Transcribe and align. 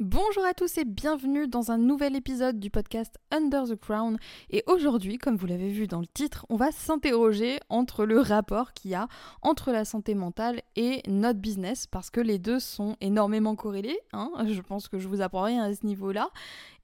Bonjour 0.00 0.44
à 0.44 0.54
tous 0.54 0.76
et 0.78 0.84
bienvenue 0.84 1.46
dans 1.46 1.70
un 1.70 1.78
nouvel 1.78 2.16
épisode 2.16 2.58
du 2.58 2.68
podcast 2.68 3.16
Under 3.30 3.62
the 3.62 3.76
Crown. 3.76 4.18
Et 4.50 4.64
aujourd'hui, 4.66 5.18
comme 5.18 5.36
vous 5.36 5.46
l'avez 5.46 5.68
vu 5.68 5.86
dans 5.86 6.00
le 6.00 6.06
titre, 6.08 6.46
on 6.48 6.56
va 6.56 6.72
s'interroger 6.72 7.60
entre 7.68 8.04
le 8.04 8.18
rapport 8.18 8.72
qu'il 8.72 8.90
y 8.90 8.96
a 8.96 9.06
entre 9.40 9.70
la 9.70 9.84
santé 9.84 10.16
mentale 10.16 10.62
et 10.74 11.00
notre 11.06 11.38
business, 11.38 11.86
parce 11.86 12.10
que 12.10 12.20
les 12.20 12.40
deux 12.40 12.58
sont 12.58 12.96
énormément 13.00 13.54
corrélés. 13.54 14.00
Hein. 14.12 14.32
je 14.48 14.60
pense 14.62 14.88
que 14.88 14.98
je 14.98 15.06
vous 15.06 15.20
apprends 15.20 15.42
rien 15.42 15.62
à 15.62 15.72
ce 15.72 15.86
niveau-là 15.86 16.30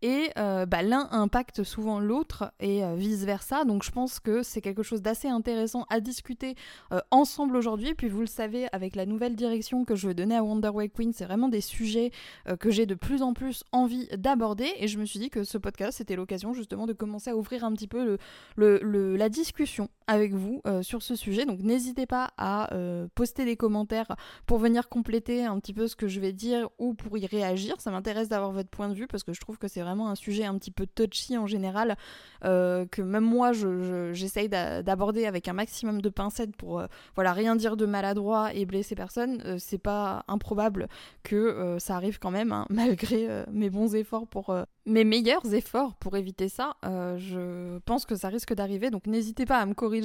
et 0.02 0.30
euh, 0.38 0.66
bah, 0.66 0.82
l'un 0.82 1.08
impacte 1.10 1.62
souvent 1.62 2.00
l'autre 2.00 2.52
et 2.60 2.84
euh, 2.84 2.94
vice-versa. 2.94 3.64
Donc 3.64 3.82
je 3.82 3.90
pense 3.90 4.20
que 4.20 4.42
c'est 4.42 4.60
quelque 4.60 4.82
chose 4.82 5.02
d'assez 5.02 5.28
intéressant 5.28 5.86
à 5.90 6.00
discuter 6.00 6.54
euh, 6.92 7.00
ensemble 7.10 7.56
aujourd'hui. 7.56 7.94
Puis 7.94 8.08
vous 8.08 8.20
le 8.20 8.26
savez, 8.26 8.68
avec 8.72 8.96
la 8.96 9.06
nouvelle 9.06 9.36
direction 9.36 9.84
que 9.84 9.94
je 9.94 10.08
veux 10.08 10.14
donner 10.14 10.36
à 10.36 10.42
Wonderway 10.42 10.88
Queen, 10.88 11.12
c'est 11.12 11.24
vraiment 11.24 11.48
des 11.48 11.60
sujets 11.60 12.10
que 12.58 12.70
j'ai 12.70 12.86
de 12.86 12.94
plus 12.94 13.22
en 13.22 13.34
plus 13.34 13.64
envie 13.72 14.08
d'aborder. 14.16 14.68
Et 14.78 14.88
je 14.88 14.98
me 14.98 15.04
suis 15.04 15.18
dit 15.18 15.30
que 15.30 15.44
ce 15.44 15.58
podcast, 15.58 15.98
c'était 15.98 16.16
l'occasion 16.16 16.52
justement 16.52 16.86
de 16.86 16.92
commencer 16.92 17.30
à 17.30 17.36
ouvrir 17.36 17.64
un 17.64 17.72
petit 17.72 17.88
peu 17.88 18.18
la 18.56 19.28
discussion 19.28 19.88
avec 20.10 20.34
vous 20.34 20.60
sur 20.82 21.02
ce 21.02 21.14
sujet. 21.14 21.44
Donc 21.46 21.60
n'hésitez 21.60 22.06
pas 22.06 22.30
à 22.36 22.70
poster 23.14 23.44
des 23.44 23.56
commentaires 23.56 24.16
pour 24.46 24.58
venir 24.58 24.88
compléter 24.88 25.44
un 25.44 25.58
petit 25.58 25.74
peu 25.74 25.86
ce 25.86 25.96
que 25.96 26.08
je 26.08 26.20
vais 26.20 26.32
dire 26.32 26.68
ou 26.78 26.94
pour 26.94 27.16
y 27.18 27.26
réagir. 27.26 27.80
Ça 27.80 27.90
m'intéresse 27.90 28.28
d'avoir 28.28 28.52
votre 28.52 28.68
point 28.68 28.88
de 28.88 28.94
vue 28.94 29.06
parce 29.06 29.22
que 29.22 29.32
je 29.32 29.40
trouve 29.40 29.58
que 29.58 29.68
c'est 29.68 29.82
vraiment 29.82 30.08
un 30.08 30.14
sujet 30.14 30.44
un 30.44 30.56
petit 30.58 30.70
peu 30.70 30.86
touchy 30.86 31.36
en 31.38 31.46
général, 31.46 31.96
euh, 32.44 32.86
que 32.86 33.02
même 33.02 33.24
moi 33.24 33.52
j'essaye 33.52 34.48
d'aborder 34.48 35.26
avec 35.26 35.48
un 35.48 35.52
maximum 35.52 36.00
de 36.00 36.08
pincettes 36.08 36.56
pour 36.56 36.80
euh, 36.80 36.86
voilà 37.14 37.32
rien 37.32 37.56
dire 37.56 37.76
de 37.76 37.86
maladroit 37.86 38.54
et 38.54 38.66
blesser 38.66 38.94
personne. 38.94 39.42
Euh, 39.44 39.56
c'est 39.58 39.78
pas 39.78 40.24
improbable 40.28 40.88
que 41.22 41.76
ça 41.78 41.96
arrive 41.96 42.18
quand 42.18 42.30
même, 42.30 42.52
hein, 42.52 42.66
malgré 42.70 43.44
mes 43.50 43.70
bons 43.70 43.94
efforts 43.94 44.26
pour 44.26 44.54
mes 44.86 45.04
meilleurs 45.04 45.54
efforts 45.54 45.94
pour 45.96 46.16
éviter 46.16 46.48
ça. 46.48 46.76
je 46.82 47.78
pense 47.80 48.06
que 48.06 48.16
ça 48.16 48.28
risque 48.28 48.54
d'arriver, 48.54 48.90
donc 48.90 49.06
n'hésitez 49.06 49.44
pas 49.44 49.58
à 49.58 49.66
me 49.66 49.74
corriger 49.74 49.99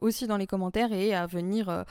aussi 0.00 0.26
dans 0.26 0.36
les 0.36 0.46
commentaires 0.46 0.92
et 0.92 1.14
à 1.14 1.26
venir 1.26 1.84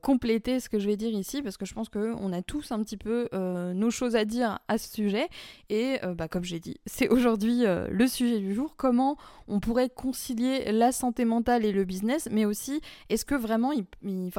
compléter 0.00 0.60
ce 0.60 0.68
que 0.68 0.78
je 0.78 0.86
vais 0.86 0.96
dire 0.96 1.12
ici, 1.12 1.42
parce 1.42 1.56
que 1.56 1.66
je 1.66 1.74
pense 1.74 1.88
qu'on 1.88 2.32
a 2.32 2.42
tous 2.42 2.72
un 2.72 2.82
petit 2.82 2.96
peu 2.96 3.28
nos 3.32 3.90
choses 3.90 4.16
à 4.16 4.24
dire 4.24 4.58
à 4.68 4.78
ce 4.78 4.92
sujet. 4.92 5.28
Et 5.70 5.98
bah, 6.16 6.28
comme 6.28 6.44
j'ai 6.44 6.60
dit, 6.60 6.76
c'est 6.86 7.08
aujourd'hui 7.08 7.66
euh, 7.66 7.88
le 7.90 8.06
sujet 8.06 8.38
du 8.38 8.54
jour. 8.54 8.74
Comment 8.76 9.16
on 9.48 9.60
pourrait 9.60 9.88
concilier 9.88 10.72
la 10.72 10.92
santé 10.92 11.24
mentale 11.24 11.64
et 11.64 11.72
le 11.72 11.84
business, 11.84 12.28
mais 12.30 12.44
aussi 12.44 12.80
est-ce 13.08 13.24
que 13.24 13.34
vraiment, 13.34 13.72
ils, 13.72 13.84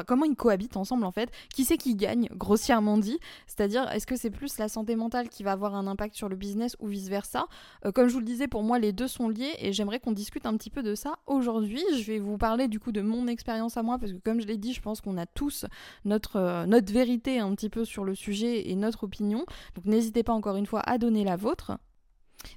comment 0.08 0.26
ils 0.26 0.36
cohabitent 0.36 0.78
ensemble 0.78 1.06
en 1.06 1.12
fait? 1.12 1.30
Qui 1.54 1.66
c'est 1.66 1.78
qui 1.78 1.96
gagne, 1.96 2.30
grossièrement 2.36 2.98
dit? 2.98 3.20
C'est-à-dire, 3.48 3.90
est-ce 3.92 4.08
que 4.08 4.16
c'est 4.16 4.30
plus 4.30 4.58
la 4.58 4.68
santé 4.68 4.96
mentale 4.96 5.30
qui 5.30 5.44
va 5.44 5.52
avoir 5.52 5.76
un 5.76 5.88
impact 5.88 6.16
sur 6.16 6.30
le 6.30 6.36
business 6.36 6.76
ou 6.80 6.88
vice-versa? 6.88 7.46
Euh, 7.86 7.92
Comme 7.92 8.08
je 8.08 8.14
vous 8.14 8.20
le 8.20 8.26
disais, 8.26 8.48
pour 8.48 8.64
moi, 8.64 8.80
les 8.80 8.92
deux 8.92 9.08
sont 9.08 9.30
liés 9.30 9.54
et 9.60 9.74
j'aimerais 9.74 10.00
qu'on 10.00 10.12
discute 10.12 10.46
un 10.46 10.56
petit 10.58 10.70
peu 10.70 10.84
de 10.84 10.96
ça 10.96 11.16
aujourd'hui. 11.28 11.84
Je 11.96 12.04
vais 12.04 12.20
vous 12.20 12.38
parler 12.44 12.68
du 12.68 12.78
coup 12.78 12.92
de 12.92 13.00
mon 13.00 13.28
expérience 13.28 13.78
à 13.78 13.84
moi 13.84 13.98
parce 13.98 14.12
que 14.12 14.18
comme 14.18 14.42
je 14.42 14.48
l'ai 14.48 14.58
dit, 14.58 14.74
je 14.74 14.82
pense 14.82 15.00
qu'on 15.00 15.18
a 15.18 15.26
tous 15.26 15.66
notre, 16.04 16.36
euh, 16.36 16.66
notre 16.66 16.92
vérité 16.92 17.40
un 17.40 17.56
petit 17.56 17.70
peu 17.70 17.86
sur 17.86 18.04
le 18.04 18.16
sujet 18.16 18.70
et 18.70 18.76
notre 18.76 19.06
opinion. 19.06 19.46
Donc 19.76 19.86
n'hésitez 19.86 20.24
pas 20.24 20.34
encore 20.34 20.58
une 20.58 20.66
fois 20.66 20.82
à 20.82 20.98
donner 20.98 21.24
la 21.24 21.38
vôtre. 21.38 21.78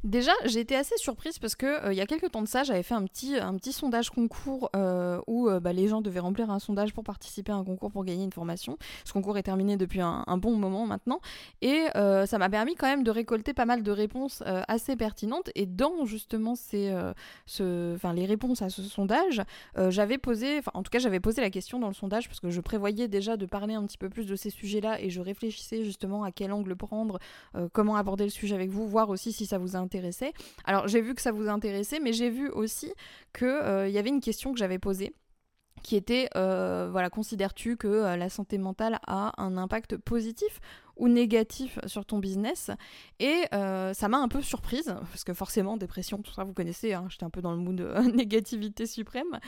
Déjà, 0.04 0.32
j'ai 0.44 0.60
été 0.60 0.76
assez 0.76 0.96
surprise 0.96 1.38
parce 1.38 1.54
que 1.54 1.66
euh, 1.66 1.92
il 1.92 1.96
y 1.96 2.00
a 2.00 2.06
quelques 2.06 2.30
temps 2.30 2.42
de 2.42 2.48
ça, 2.48 2.64
j'avais 2.64 2.82
fait 2.82 2.94
un 2.94 3.04
petit, 3.04 3.36
un 3.36 3.54
petit 3.56 3.72
sondage 3.72 4.10
concours 4.10 4.70
euh, 4.76 5.20
où 5.26 5.48
euh, 5.48 5.60
bah, 5.60 5.72
les 5.72 5.88
gens 5.88 6.00
devaient 6.00 6.20
remplir 6.20 6.50
un 6.50 6.58
sondage 6.58 6.92
pour 6.92 7.04
participer 7.04 7.52
à 7.52 7.56
un 7.56 7.64
concours 7.64 7.90
pour 7.90 8.04
gagner 8.04 8.24
une 8.24 8.32
formation. 8.32 8.78
Ce 9.04 9.12
concours 9.12 9.38
est 9.38 9.42
terminé 9.42 9.76
depuis 9.76 10.00
un, 10.00 10.24
bon 10.36 10.56
moment 10.56 10.86
maintenant 10.86 11.20
et 11.62 11.86
ça 11.94 12.38
m'a 12.38 12.50
permis 12.50 12.74
quand 12.74 12.86
même 12.86 13.02
de 13.02 13.10
récolter 13.10 13.54
pas 13.54 13.64
mal 13.64 13.82
de 13.82 13.90
réponses 13.90 14.42
assez 14.44 14.96
pertinentes. 14.96 15.50
Et 15.54 15.64
dans 15.66 16.04
justement 16.04 16.54
ces, 16.54 16.94
ce, 17.46 17.96
les 18.12 18.26
réponses 18.26 18.60
à 18.62 18.68
ce 18.68 18.82
sondage, 18.82 19.42
j'avais 19.88 20.18
posé, 20.18 20.60
en 20.74 20.82
tout 20.82 20.90
cas 20.90 20.98
j'avais 20.98 21.20
posé 21.20 21.40
la 21.40 21.50
question 21.50 21.78
dans 21.78 21.88
le 21.88 21.94
sondage 21.94 22.28
parce 22.28 22.40
que 22.40 22.50
je 22.50 22.60
prévoyais 22.60 23.08
déjà 23.08 23.36
de 23.36 23.46
parler 23.46 23.74
un 23.74 23.84
petit 23.86 23.98
peu 23.98 24.10
plus 24.10 24.26
de 24.26 24.36
ces 24.36 24.50
sujets-là 24.50 25.00
et 25.00 25.10
je 25.10 25.20
réfléchissais 25.20 25.84
justement 25.84 26.22
à 26.22 26.32
quel 26.32 26.52
angle 26.52 26.76
prendre, 26.76 27.18
comment 27.72 27.96
aborder 27.96 28.24
le 28.24 28.30
sujet 28.30 28.54
avec 28.54 28.70
vous, 28.70 28.86
voir 28.86 29.08
aussi 29.08 29.32
si 29.32 29.46
ça 29.46 29.58
vous 29.58 29.75
Alors 30.64 30.88
j'ai 30.88 31.00
vu 31.00 31.14
que 31.14 31.22
ça 31.22 31.32
vous 31.32 31.48
intéressait, 31.48 32.00
mais 32.00 32.12
j'ai 32.12 32.30
vu 32.30 32.48
aussi 32.48 32.92
qu'il 33.36 33.46
euh, 33.46 33.88
y 33.88 33.98
avait 33.98 34.08
une 34.08 34.20
question 34.20 34.52
que 34.52 34.58
j'avais 34.58 34.78
posée 34.78 35.12
qui 35.82 35.96
était 35.96 36.28
euh, 36.36 36.88
voilà 36.90 37.10
considères-tu 37.10 37.76
que 37.76 37.86
euh, 37.86 38.16
la 38.16 38.28
santé 38.28 38.58
mentale 38.58 38.98
a 39.06 39.32
un 39.40 39.56
impact 39.56 39.96
positif 39.96 40.60
ou 40.96 41.08
négatif 41.08 41.78
sur 41.86 42.04
ton 42.04 42.18
business? 42.18 42.70
Et 43.20 43.44
ça 43.50 44.08
m'a 44.08 44.18
un 44.18 44.28
peu 44.28 44.40
surprise 44.40 44.94
parce 45.10 45.24
que 45.24 45.34
forcément 45.34 45.76
dépression 45.76 46.18
tout 46.22 46.32
ça 46.32 46.44
vous 46.44 46.54
connaissez 46.54 46.94
hein, 46.94 47.06
j'étais 47.08 47.24
un 47.24 47.30
peu 47.30 47.42
dans 47.42 47.52
le 47.52 47.58
mood 47.58 47.80
négativité 48.14 48.86
suprême. 48.86 49.38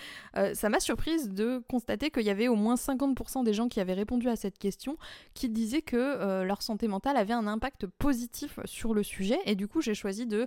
Ça 0.52 0.68
m'a 0.68 0.80
surprise 0.80 1.30
de 1.30 1.62
constater 1.68 2.10
qu'il 2.10 2.24
y 2.24 2.30
avait 2.30 2.48
au 2.48 2.56
moins 2.56 2.74
50% 2.74 3.44
des 3.44 3.54
gens 3.54 3.68
qui 3.68 3.80
avaient 3.80 3.94
répondu 3.94 4.28
à 4.28 4.36
cette 4.36 4.58
question 4.58 4.98
qui 5.34 5.48
disaient 5.48 5.82
que 5.82 6.42
leur 6.42 6.60
santé 6.60 6.86
mentale 6.86 7.16
avait 7.16 7.32
un 7.32 7.46
impact 7.46 7.86
positif 7.86 8.60
sur 8.66 8.92
le 8.92 9.02
sujet. 9.02 9.38
Et 9.46 9.54
du 9.54 9.68
coup 9.68 9.80
j'ai 9.80 9.94
choisi 9.94 10.26
de 10.26 10.46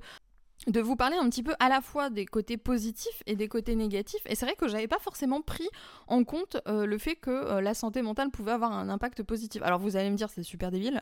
de 0.68 0.80
vous 0.80 0.96
parler 0.96 1.18
un 1.18 1.30
petit 1.30 1.44
peu 1.44 1.54
à 1.60 1.70
la 1.70 1.82
fois 1.82 2.10
des 2.10 2.26
côtés 2.26 2.58
positifs 2.58 3.24
et 3.26 3.36
des 3.36 3.48
côtés 3.48 3.76
négatifs. 3.76 4.22
Et 4.26 4.36
c'est 4.36 4.46
vrai 4.46 4.56
que 4.56 4.68
j'avais 4.68 4.88
pas 4.88 5.00
forcément 5.00 5.42
pris 5.42 5.68
en 6.08 6.24
compte 6.24 6.58
euh, 6.68 6.86
le 6.86 6.98
fait 6.98 7.16
que 7.16 7.32
euh, 7.32 7.62
la 7.62 7.74
santé 7.74 8.02
mentale 8.02 8.30
pouvait 8.30 8.52
avoir 8.52 8.72
un 8.72 8.90
impact 8.90 9.24
positif. 9.24 9.62
Alors 9.64 9.80
vous 9.80 9.96
allez 9.96 10.10
me 10.10 10.16
dire 10.16 10.30
c'est 10.30 10.44
super 10.44 10.72
débile, 10.72 11.02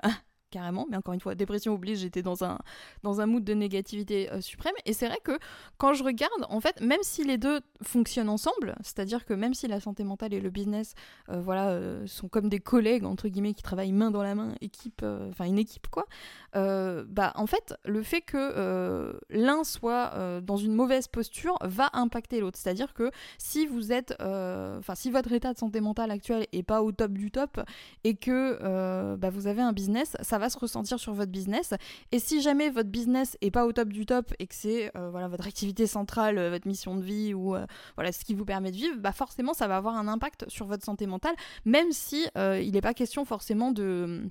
carrément. 0.49 0.87
Mais 0.89 0.97
encore 0.97 1.13
une 1.13 1.19
fois, 1.19 1.35
dépression 1.35 1.73
oblige, 1.73 1.99
j'étais 1.99 2.21
dans 2.21 2.43
un, 2.43 2.59
dans 3.03 3.21
un 3.21 3.25
mood 3.25 3.43
de 3.43 3.53
négativité 3.53 4.31
euh, 4.31 4.41
suprême. 4.41 4.73
Et 4.85 4.93
c'est 4.93 5.07
vrai 5.07 5.19
que 5.23 5.37
quand 5.77 5.93
je 5.93 6.03
regarde, 6.03 6.45
en 6.49 6.59
fait, 6.59 6.81
même 6.81 6.99
si 7.01 7.23
les 7.23 7.37
deux 7.37 7.61
fonctionnent 7.81 8.29
ensemble, 8.29 8.75
c'est-à-dire 8.81 9.25
que 9.25 9.33
même 9.33 9.53
si 9.53 9.67
la 9.67 9.79
santé 9.79 10.03
mentale 10.03 10.33
et 10.33 10.39
le 10.39 10.49
business, 10.49 10.93
euh, 11.29 11.41
voilà, 11.41 11.69
euh, 11.69 12.05
sont 12.07 12.27
comme 12.27 12.49
des 12.49 12.59
collègues, 12.59 13.05
entre 13.05 13.27
guillemets, 13.27 13.53
qui 13.53 13.63
travaillent 13.63 13.91
main 13.91 14.11
dans 14.11 14.23
la 14.23 14.35
main, 14.35 14.53
équipe, 14.61 15.05
enfin 15.29 15.45
une 15.45 15.59
équipe, 15.59 15.87
quoi, 15.87 16.05
bah, 16.53 17.31
en 17.35 17.47
fait, 17.47 17.75
le 17.85 18.03
fait 18.03 18.21
que 18.21 19.19
l'un 19.29 19.63
soit 19.63 20.41
dans 20.41 20.57
une 20.57 20.73
mauvaise 20.73 21.07
posture 21.07 21.57
va 21.61 21.89
impacter 21.93 22.39
l'autre. 22.39 22.57
C'est-à-dire 22.57 22.93
que 22.93 23.11
si 23.37 23.67
vous 23.67 23.91
êtes, 23.91 24.13
enfin, 24.19 24.95
si 24.95 25.11
votre 25.11 25.31
état 25.31 25.53
de 25.53 25.59
santé 25.59 25.81
mentale 25.81 26.11
actuel 26.11 26.47
est 26.51 26.63
pas 26.63 26.81
au 26.81 26.91
top 26.91 27.11
du 27.13 27.31
top 27.31 27.61
et 28.03 28.15
que 28.15 29.15
bah, 29.15 29.29
vous 29.29 29.47
avez 29.47 29.61
un 29.61 29.73
business, 29.73 30.17
ça 30.21 30.38
va 30.39 30.49
se 30.49 30.57
ressentir 30.57 30.99
sur 30.99 31.13
votre 31.13 31.31
business. 31.31 31.73
Et 32.11 32.19
si 32.19 32.41
jamais 32.41 32.69
votre 32.69 32.89
business 32.89 33.37
est 33.41 33.51
pas 33.51 33.65
au 33.65 33.73
top 33.73 33.89
du 33.89 34.05
top 34.05 34.33
et 34.39 34.47
que 34.47 34.55
c'est 34.55 34.91
euh, 34.95 35.09
voilà 35.09 35.27
votre 35.27 35.47
activité 35.47 35.87
centrale, 35.87 36.37
euh, 36.37 36.49
votre 36.49 36.67
mission 36.67 36.95
de 36.95 37.01
vie 37.01 37.33
ou 37.33 37.55
euh, 37.55 37.65
voilà 37.95 38.11
ce 38.11 38.25
qui 38.25 38.33
vous 38.33 38.45
permet 38.45 38.71
de 38.71 38.77
vivre, 38.77 38.97
bah 38.97 39.11
forcément 39.11 39.53
ça 39.53 39.67
va 39.67 39.77
avoir 39.77 39.95
un 39.95 40.07
impact 40.07 40.49
sur 40.49 40.65
votre 40.65 40.83
santé 40.83 41.05
mentale, 41.07 41.35
même 41.65 41.91
si 41.91 42.27
il 42.35 42.71
n'est 42.71 42.81
pas 42.81 42.93
question 42.93 43.25
forcément 43.25 43.71
de 43.71 44.29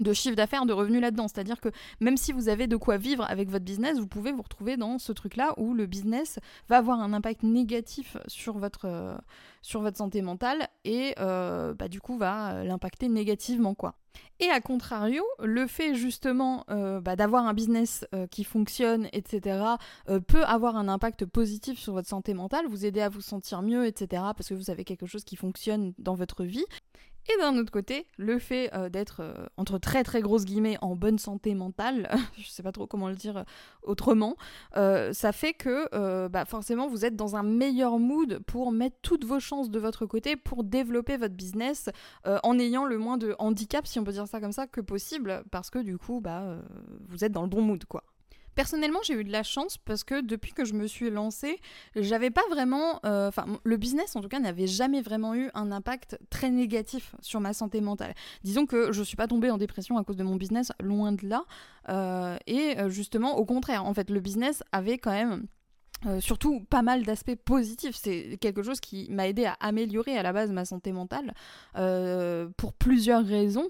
de 0.00 0.12
chiffre 0.12 0.36
d'affaires, 0.36 0.66
de 0.66 0.72
revenus 0.72 1.00
là-dedans. 1.00 1.28
C'est-à-dire 1.28 1.60
que 1.60 1.68
même 2.00 2.16
si 2.16 2.32
vous 2.32 2.48
avez 2.48 2.66
de 2.66 2.76
quoi 2.76 2.96
vivre 2.96 3.24
avec 3.28 3.48
votre 3.50 3.64
business, 3.64 3.98
vous 3.98 4.06
pouvez 4.06 4.32
vous 4.32 4.42
retrouver 4.42 4.76
dans 4.76 4.98
ce 4.98 5.12
truc-là 5.12 5.54
où 5.56 5.74
le 5.74 5.86
business 5.86 6.38
va 6.68 6.78
avoir 6.78 7.00
un 7.00 7.12
impact 7.12 7.42
négatif 7.42 8.16
sur 8.26 8.58
votre, 8.58 8.86
euh, 8.86 9.16
santé 9.94 10.22
mentale 10.22 10.68
et 10.84 11.14
euh, 11.18 11.74
bah, 11.74 11.88
du 11.88 12.00
coup 12.00 12.16
va 12.16 12.64
l'impacter 12.64 13.08
négativement. 13.08 13.74
quoi. 13.74 13.94
Et 14.40 14.48
à 14.48 14.60
contrario, 14.60 15.22
le 15.38 15.66
fait 15.66 15.94
justement 15.94 16.64
euh, 16.70 17.00
bah, 17.00 17.14
d'avoir 17.14 17.46
un 17.46 17.54
business 17.54 18.06
qui 18.30 18.44
fonctionne, 18.44 19.08
etc., 19.12 19.60
peut 20.26 20.44
avoir 20.44 20.76
un 20.76 20.88
impact 20.88 21.26
positif 21.26 21.78
sur 21.78 21.92
votre 21.92 22.08
santé 22.08 22.34
mentale, 22.34 22.66
vous 22.66 22.86
aider 22.86 23.00
à 23.00 23.08
vous 23.08 23.20
sentir 23.20 23.62
mieux, 23.62 23.86
etc., 23.86 24.22
parce 24.36 24.48
que 24.48 24.54
vous 24.54 24.70
avez 24.70 24.84
quelque 24.84 25.06
chose 25.06 25.24
qui 25.24 25.36
fonctionne 25.36 25.92
dans 25.98 26.14
votre 26.14 26.44
vie. 26.44 26.64
Et 27.32 27.40
d'un 27.40 27.56
autre 27.58 27.70
côté, 27.70 28.06
le 28.16 28.38
fait 28.38 28.74
euh, 28.74 28.88
d'être, 28.88 29.20
euh, 29.20 29.46
entre 29.56 29.78
très 29.78 30.02
très 30.02 30.20
grosses 30.20 30.44
guillemets, 30.44 30.78
en 30.80 30.96
bonne 30.96 31.18
santé 31.18 31.54
mentale, 31.54 32.10
je 32.38 32.48
sais 32.48 32.62
pas 32.62 32.72
trop 32.72 32.86
comment 32.86 33.08
le 33.08 33.14
dire 33.14 33.36
euh, 33.36 33.44
autrement, 33.82 34.36
ça 34.74 35.32
fait 35.32 35.52
que 35.52 36.28
bah, 36.28 36.44
forcément 36.44 36.88
vous 36.88 37.04
êtes 37.04 37.16
dans 37.16 37.36
un 37.36 37.42
meilleur 37.42 37.98
mood 37.98 38.40
pour 38.46 38.72
mettre 38.72 38.96
toutes 39.02 39.24
vos 39.24 39.40
chances 39.40 39.70
de 39.70 39.78
votre 39.78 40.06
côté 40.06 40.36
pour 40.36 40.64
développer 40.64 41.16
votre 41.16 41.34
business 41.34 41.88
en 42.24 42.58
ayant 42.58 42.84
le 42.84 42.98
moins 42.98 43.16
de 43.16 43.34
handicap, 43.38 43.86
si 43.86 43.98
on 43.98 44.04
peut 44.04 44.12
dire 44.12 44.28
ça 44.28 44.40
comme 44.40 44.52
ça, 44.52 44.66
que 44.66 44.80
possible, 44.80 45.42
parce 45.50 45.70
que 45.70 45.78
du 45.78 45.98
coup, 45.98 46.20
bah, 46.20 46.58
vous 47.08 47.24
êtes 47.24 47.32
dans 47.32 47.42
le 47.42 47.48
bon 47.48 47.62
mood, 47.62 47.84
quoi. 47.86 48.04
Personnellement, 48.54 49.00
j'ai 49.04 49.14
eu 49.14 49.24
de 49.24 49.32
la 49.32 49.42
chance 49.42 49.78
parce 49.78 50.04
que 50.04 50.20
depuis 50.20 50.52
que 50.52 50.64
je 50.64 50.74
me 50.74 50.86
suis 50.86 51.10
lancée, 51.10 51.60
j'avais 51.96 52.30
pas 52.30 52.42
vraiment. 52.50 53.00
Euh, 53.04 53.30
le 53.64 53.76
business 53.76 54.16
en 54.16 54.20
tout 54.20 54.28
cas 54.28 54.40
n'avait 54.40 54.66
jamais 54.66 55.00
vraiment 55.00 55.34
eu 55.34 55.50
un 55.54 55.72
impact 55.72 56.18
très 56.30 56.50
négatif 56.50 57.14
sur 57.20 57.40
ma 57.40 57.52
santé 57.52 57.80
mentale. 57.80 58.14
Disons 58.42 58.66
que 58.66 58.92
je 58.92 59.02
suis 59.02 59.16
pas 59.16 59.26
tombée 59.26 59.50
en 59.50 59.58
dépression 59.58 59.96
à 59.98 60.04
cause 60.04 60.16
de 60.16 60.24
mon 60.24 60.36
business, 60.36 60.72
loin 60.80 61.12
de 61.12 61.26
là. 61.26 61.44
Euh, 61.88 62.36
et 62.46 62.78
euh, 62.78 62.88
justement, 62.88 63.36
au 63.36 63.44
contraire, 63.44 63.84
en 63.84 63.94
fait, 63.94 64.10
le 64.10 64.20
business 64.20 64.62
avait 64.72 64.98
quand 64.98 65.12
même 65.12 65.46
euh, 66.06 66.18
surtout 66.20 66.60
pas 66.70 66.80
mal 66.80 67.02
d'aspects 67.02 67.34
positifs. 67.44 67.94
C'est 67.94 68.38
quelque 68.40 68.62
chose 68.62 68.80
qui 68.80 69.06
m'a 69.10 69.28
aidé 69.28 69.44
à 69.44 69.56
améliorer 69.60 70.16
à 70.16 70.22
la 70.22 70.32
base 70.32 70.50
ma 70.50 70.64
santé 70.64 70.92
mentale 70.92 71.34
euh, 71.76 72.48
pour 72.56 72.72
plusieurs 72.72 73.24
raisons. 73.24 73.68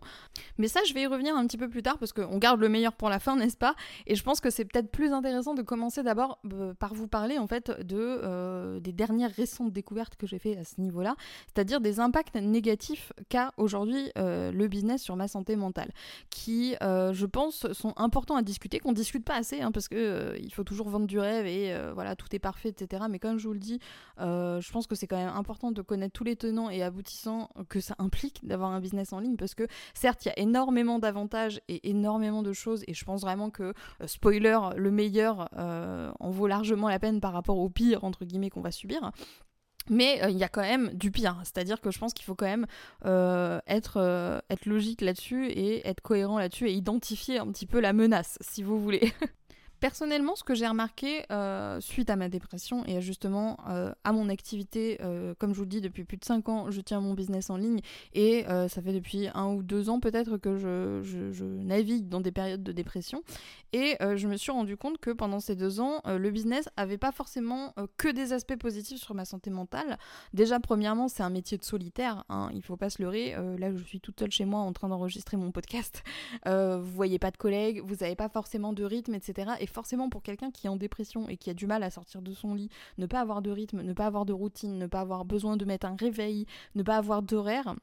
Mais 0.57 0.69
ça, 0.69 0.81
je 0.87 0.95
vais 0.95 1.03
y 1.03 1.07
revenir 1.07 1.37
un 1.37 1.47
petit 1.47 1.59
peu 1.59 1.69
plus 1.69 1.83
tard 1.83 1.99
parce 1.99 2.13
qu'on 2.13 2.39
garde 2.39 2.61
le 2.61 2.69
meilleur 2.69 2.93
pour 2.93 3.09
la 3.09 3.19
fin, 3.19 3.35
n'est-ce 3.35 3.57
pas? 3.57 3.75
Et 4.07 4.15
je 4.15 4.23
pense 4.23 4.41
que 4.41 4.51
c'est 4.51 4.65
peut-être 4.65 4.91
plus 4.93 5.13
intéressant 5.13 5.55
de 5.55 5.63
commencer 5.63 6.05
d'abord 6.05 6.39
euh, 6.53 6.73
par 6.75 6.95
vous 6.95 7.09
parler 7.09 7.39
en 7.39 7.47
fait 7.47 7.71
de 7.81 8.79
des 8.81 8.93
dernières 8.93 9.31
récentes 9.31 9.73
découvertes 9.73 10.17
que 10.17 10.27
j'ai 10.27 10.39
fait 10.39 10.57
à 10.57 10.65
ce 10.65 10.81
niveau-là, 10.81 11.17
c'est-à-dire 11.47 11.81
des 11.81 12.01
impacts 12.01 12.37
négatifs 12.37 13.13
qu'a 13.29 13.53
aujourd'hui 13.57 14.11
le 14.17 14.67
business 14.67 15.03
sur 15.03 15.17
ma 15.17 15.29
santé 15.29 15.57
mentale, 15.57 15.91
qui, 16.31 16.77
je 16.81 17.27
pense, 17.27 17.71
sont 17.73 17.93
importants 17.97 18.37
à 18.37 18.43
discuter, 18.43 18.79
qu'on 18.79 18.93
discute 18.93 19.25
pas 19.25 19.37
assez, 19.37 19.61
hein, 19.61 19.73
parce 19.73 19.89
que 19.89 20.37
il 20.41 20.53
faut 20.53 20.65
toujours 20.65 20.89
vendre 20.89 21.07
du 21.07 21.19
rêve 21.19 21.47
et 21.47 21.75
voilà 21.95 22.15
tout 22.21 22.35
est 22.37 22.39
parfait, 22.39 22.69
etc. 22.69 23.05
Mais 23.09 23.19
comme 23.19 23.39
je 23.39 23.49
vous 23.49 23.55
le 23.55 23.59
dis, 23.59 23.81
euh, 24.21 24.61
je 24.61 24.71
pense 24.73 24.87
que 24.87 24.95
c'est 24.95 25.07
quand 25.07 25.17
même 25.17 25.35
important 25.35 25.73
de 25.73 25.81
connaître 25.81 26.13
tous 26.13 26.25
les 26.25 26.37
tenants 26.37 26.69
et 26.69 26.83
aboutissants 26.83 27.49
que 27.69 27.81
ça 27.81 27.95
implique 27.99 28.47
d'avoir 28.47 28.73
un 28.73 28.81
business 28.81 29.13
en 29.13 29.21
ligne 29.21 29.37
parce 29.37 29.55
que 29.55 29.67
certes, 29.95 30.25
il 30.25 30.29
y 30.29 30.33
a 30.33 30.39
énormément 30.39 30.99
d'avantages 30.99 31.61
et 31.69 31.89
énormément 31.89 32.43
de 32.43 32.53
choses 32.53 32.85
et 32.87 32.95
je 32.95 33.05
pense 33.05 33.23
vraiment 33.23 33.51
que, 33.51 33.73
euh, 34.03 34.07
spoiler, 34.07 34.59
le 34.77 34.91
meilleur 34.91 35.49
euh, 35.57 36.13
en 36.21 36.31
vaut 36.31 36.47
largement 36.47 36.89
la 36.89 36.99
peine 36.99 37.21
par 37.21 37.33
rapport 37.33 37.59
au 37.59 37.71
pire, 37.71 38.05
entre 38.05 38.25
guillemets, 38.25 38.51
qu'on 38.51 38.61
va 38.61 38.71
subir. 38.71 39.13
Mais 39.89 40.21
il 40.29 40.37
y 40.37 40.45
a 40.45 40.49
quand 40.49 40.61
même 40.61 40.91
du 40.93 41.11
pire, 41.11 41.41
c'est-à-dire 41.43 41.81
que 41.81 41.91
je 41.91 41.99
pense 41.99 42.13
qu'il 42.13 42.25
faut 42.27 42.35
quand 42.35 42.47
même 42.47 42.67
être, 43.67 44.43
être 44.51 44.67
logique 44.67 45.01
là-dessus 45.01 45.47
et 45.47 45.89
être 45.89 46.03
cohérent 46.03 46.39
là-dessus 46.39 46.69
et 46.69 46.75
identifier 46.75 47.39
un 47.39 47.47
petit 47.47 47.67
peu 47.67 47.81
la 47.81 47.95
menace, 47.95 48.37
si 48.43 48.63
vous 48.63 48.79
voulez. 48.79 49.13
Personnellement, 49.81 50.37
ce 50.37 50.45
que 50.45 50.55
j'ai 50.55 50.69
remarqué 50.69 51.25
euh, 51.33 51.81
suite 51.81 52.11
à 52.11 52.17
ma 52.17 52.29
dépression 52.29 52.85
et 52.87 53.01
justement 53.01 53.57
euh, 53.71 53.93
à 54.05 54.13
mon 54.13 54.29
activité, 54.29 54.99
euh, 55.01 55.35
comme 55.39 55.55
je 55.55 55.57
vous 55.57 55.65
le 55.65 55.71
dis, 55.71 55.81
depuis 55.81 56.05
plus 56.05 56.19
de 56.19 56.25
5 56.25 56.51
ans, 56.51 56.71
je 56.71 56.83
tiens 56.83 57.01
mon 57.01 57.15
business 57.15 57.49
en 57.49 57.57
ligne 57.57 57.81
et 58.13 58.45
ça 58.69 58.83
fait 58.83 58.93
depuis 58.93 59.29
un 59.35 59.47
ou 59.55 59.63
deux 59.63 59.89
ans 59.89 60.01
peut-être 60.01 60.37
que 60.37 60.57
je, 60.57 61.45
navigue 61.45 62.09
dans 62.09 62.21
des 62.21 62.33
périodes 62.33 62.63
de 62.63 62.73
dépression. 62.73 63.23
Et 63.73 63.97
je 64.01 64.29
me 64.29 64.37
suis 64.37 64.53
rendu 64.53 64.77
compte 64.77 64.99
que 64.99 65.11
pendant 65.11 65.41
ces 65.41 65.57
deux 65.57 65.81
ans, 65.81 66.03
le 66.05 66.31
business 66.31 66.69
avait 66.77 66.99
pas 66.99 67.13
forcément 67.13 67.75
que 67.97 68.09
des 68.09 68.33
aspects 68.33 68.57
positifs 68.57 69.01
sur 69.01 69.15
ma 69.15 69.25
santé 69.25 69.51
mentale. 69.51 69.99
Déjà, 70.35 70.61
premièrement, 70.61 71.09
c'est 71.09 71.23
un 71.23 71.31
métier 71.31 71.57
de 71.57 71.65
solitaire, 71.65 72.25
hein, 72.29 72.51
il 72.53 72.63
faut 72.63 72.77
pas 72.77 72.91
se 72.91 73.03
leurrer. 73.03 73.35
là, 73.59 73.73
je 73.73 73.83
suis 73.85 74.01
toute 74.01 74.19
seule 74.19 74.31
chez 74.31 74.45
moi 74.45 74.61
en 74.61 74.73
train 74.73 74.89
d'enregistrer 74.89 75.37
mon 75.37 75.53
podcast. 75.53 76.03
vous 76.47 76.93
voyez 76.93 77.19
pas 77.19 77.31
de 77.31 77.39
collègues, 77.39 77.83
vous 77.85 77.97
n'avez 77.97 78.17
pas 78.17 78.29
forcément 78.29 78.73
de 78.73 78.85
rythme, 78.85 79.15
etc. 79.15 79.53
Et 79.61 79.67
forcément 79.71 80.09
pour 80.09 80.23
quelqu'un 80.23 80.51
qui 80.51 80.67
est 80.67 80.71
en 80.71 80.77
dépression 80.77 81.29
et 81.29 81.37
qui 81.37 81.51
a 81.51 81.55
du 81.55 81.67
mal 81.67 81.83
à 81.83 81.91
sortir 81.91 82.23
de 82.23 82.33
son 82.33 82.55
lit, 82.55 82.71
ne 82.99 83.07
pas 83.07 83.21
avoir 83.21 83.43
de 83.43 83.51
rythme, 83.51 83.83
ne 83.83 83.93
pas 83.93 84.07
avoir 84.07 84.27
de 84.27 84.33
routine, 84.33 84.79
ne 84.79 84.87
pas 84.87 85.01
avoir 85.01 85.25
besoin 85.25 85.57
de 85.57 85.65
mettre 85.65 85.87
un 85.87 85.97
réveil, 85.97 86.47
ne 86.75 86.83
pas 86.83 86.97
avoir 86.97 87.23
d'horaire, 87.23 87.75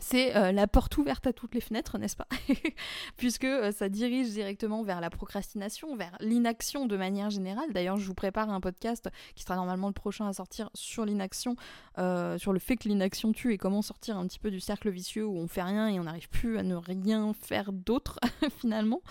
c'est 0.00 0.36
euh, 0.36 0.52
la 0.52 0.66
porte 0.66 0.96
ouverte 0.96 1.26
à 1.26 1.32
toutes 1.32 1.54
les 1.54 1.60
fenêtres, 1.60 1.98
n'est-ce 1.98 2.16
pas? 2.16 2.28
Puisque 3.16 3.44
euh, 3.44 3.72
ça 3.72 3.88
dirige 3.88 4.30
directement 4.30 4.82
vers 4.82 5.00
la 5.00 5.10
procrastination, 5.10 5.96
vers 5.96 6.16
l'inaction 6.20 6.86
de 6.86 6.96
manière 6.96 7.30
générale. 7.30 7.72
D'ailleurs, 7.72 7.96
je 7.96 8.06
vous 8.06 8.14
prépare 8.14 8.50
un 8.50 8.60
podcast 8.60 9.08
qui 9.34 9.42
sera 9.42 9.56
normalement 9.56 9.88
le 9.88 9.92
prochain 9.92 10.26
à 10.26 10.32
sortir 10.32 10.70
sur 10.74 11.04
l'inaction, 11.04 11.56
euh, 11.98 12.38
sur 12.38 12.52
le 12.52 12.58
fait 12.58 12.76
que 12.76 12.88
l'inaction 12.88 13.32
tue 13.32 13.52
et 13.52 13.58
comment 13.58 13.82
sortir 13.82 14.16
un 14.16 14.26
petit 14.26 14.38
peu 14.38 14.50
du 14.50 14.60
cercle 14.60 14.90
vicieux 14.90 15.26
où 15.26 15.36
on 15.36 15.48
fait 15.48 15.62
rien 15.62 15.88
et 15.88 15.98
on 15.98 16.04
n'arrive 16.04 16.28
plus 16.28 16.58
à 16.58 16.62
ne 16.62 16.76
rien 16.76 17.32
faire 17.32 17.72
d'autre 17.72 18.18
finalement. 18.58 19.02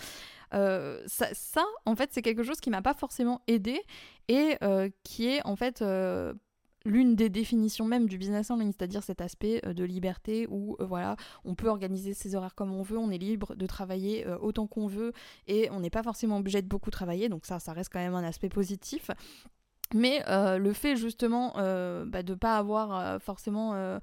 Euh, 0.54 1.02
ça, 1.06 1.64
en 1.86 1.94
fait, 1.94 2.10
c'est 2.12 2.22
quelque 2.22 2.42
chose 2.42 2.60
qui 2.60 2.70
m'a 2.70 2.82
pas 2.82 2.94
forcément 2.94 3.42
aidé 3.46 3.80
et 4.28 4.56
euh, 4.62 4.88
qui 5.04 5.26
est 5.26 5.44
en 5.46 5.56
fait 5.56 5.82
euh, 5.82 6.34
l'une 6.84 7.16
des 7.16 7.28
définitions 7.28 7.84
même 7.84 8.08
du 8.08 8.18
business 8.18 8.50
en 8.50 8.56
ligne, 8.56 8.72
c'est-à-dire 8.72 9.02
cet 9.02 9.20
aspect 9.20 9.60
de 9.60 9.84
liberté 9.84 10.46
où 10.48 10.76
voilà, 10.80 11.16
on 11.44 11.54
peut 11.54 11.68
organiser 11.68 12.14
ses 12.14 12.34
horaires 12.34 12.54
comme 12.54 12.72
on 12.72 12.82
veut, 12.82 12.98
on 12.98 13.10
est 13.10 13.18
libre 13.18 13.54
de 13.54 13.66
travailler 13.66 14.26
autant 14.40 14.66
qu'on 14.66 14.86
veut 14.86 15.12
et 15.46 15.68
on 15.70 15.80
n'est 15.80 15.90
pas 15.90 16.02
forcément 16.02 16.38
obligé 16.38 16.62
de 16.62 16.68
beaucoup 16.68 16.90
travailler, 16.90 17.28
donc 17.28 17.46
ça, 17.46 17.58
ça 17.58 17.72
reste 17.72 17.92
quand 17.92 17.98
même 17.98 18.14
un 18.14 18.24
aspect 18.24 18.48
positif. 18.48 19.10
Mais 19.94 20.22
le 20.28 20.72
fait 20.72 20.96
justement 20.96 21.52
bah, 21.54 22.22
de 22.22 22.32
ne 22.32 22.38
pas 22.38 22.56
avoir 22.56 23.20
forcément 23.20 23.98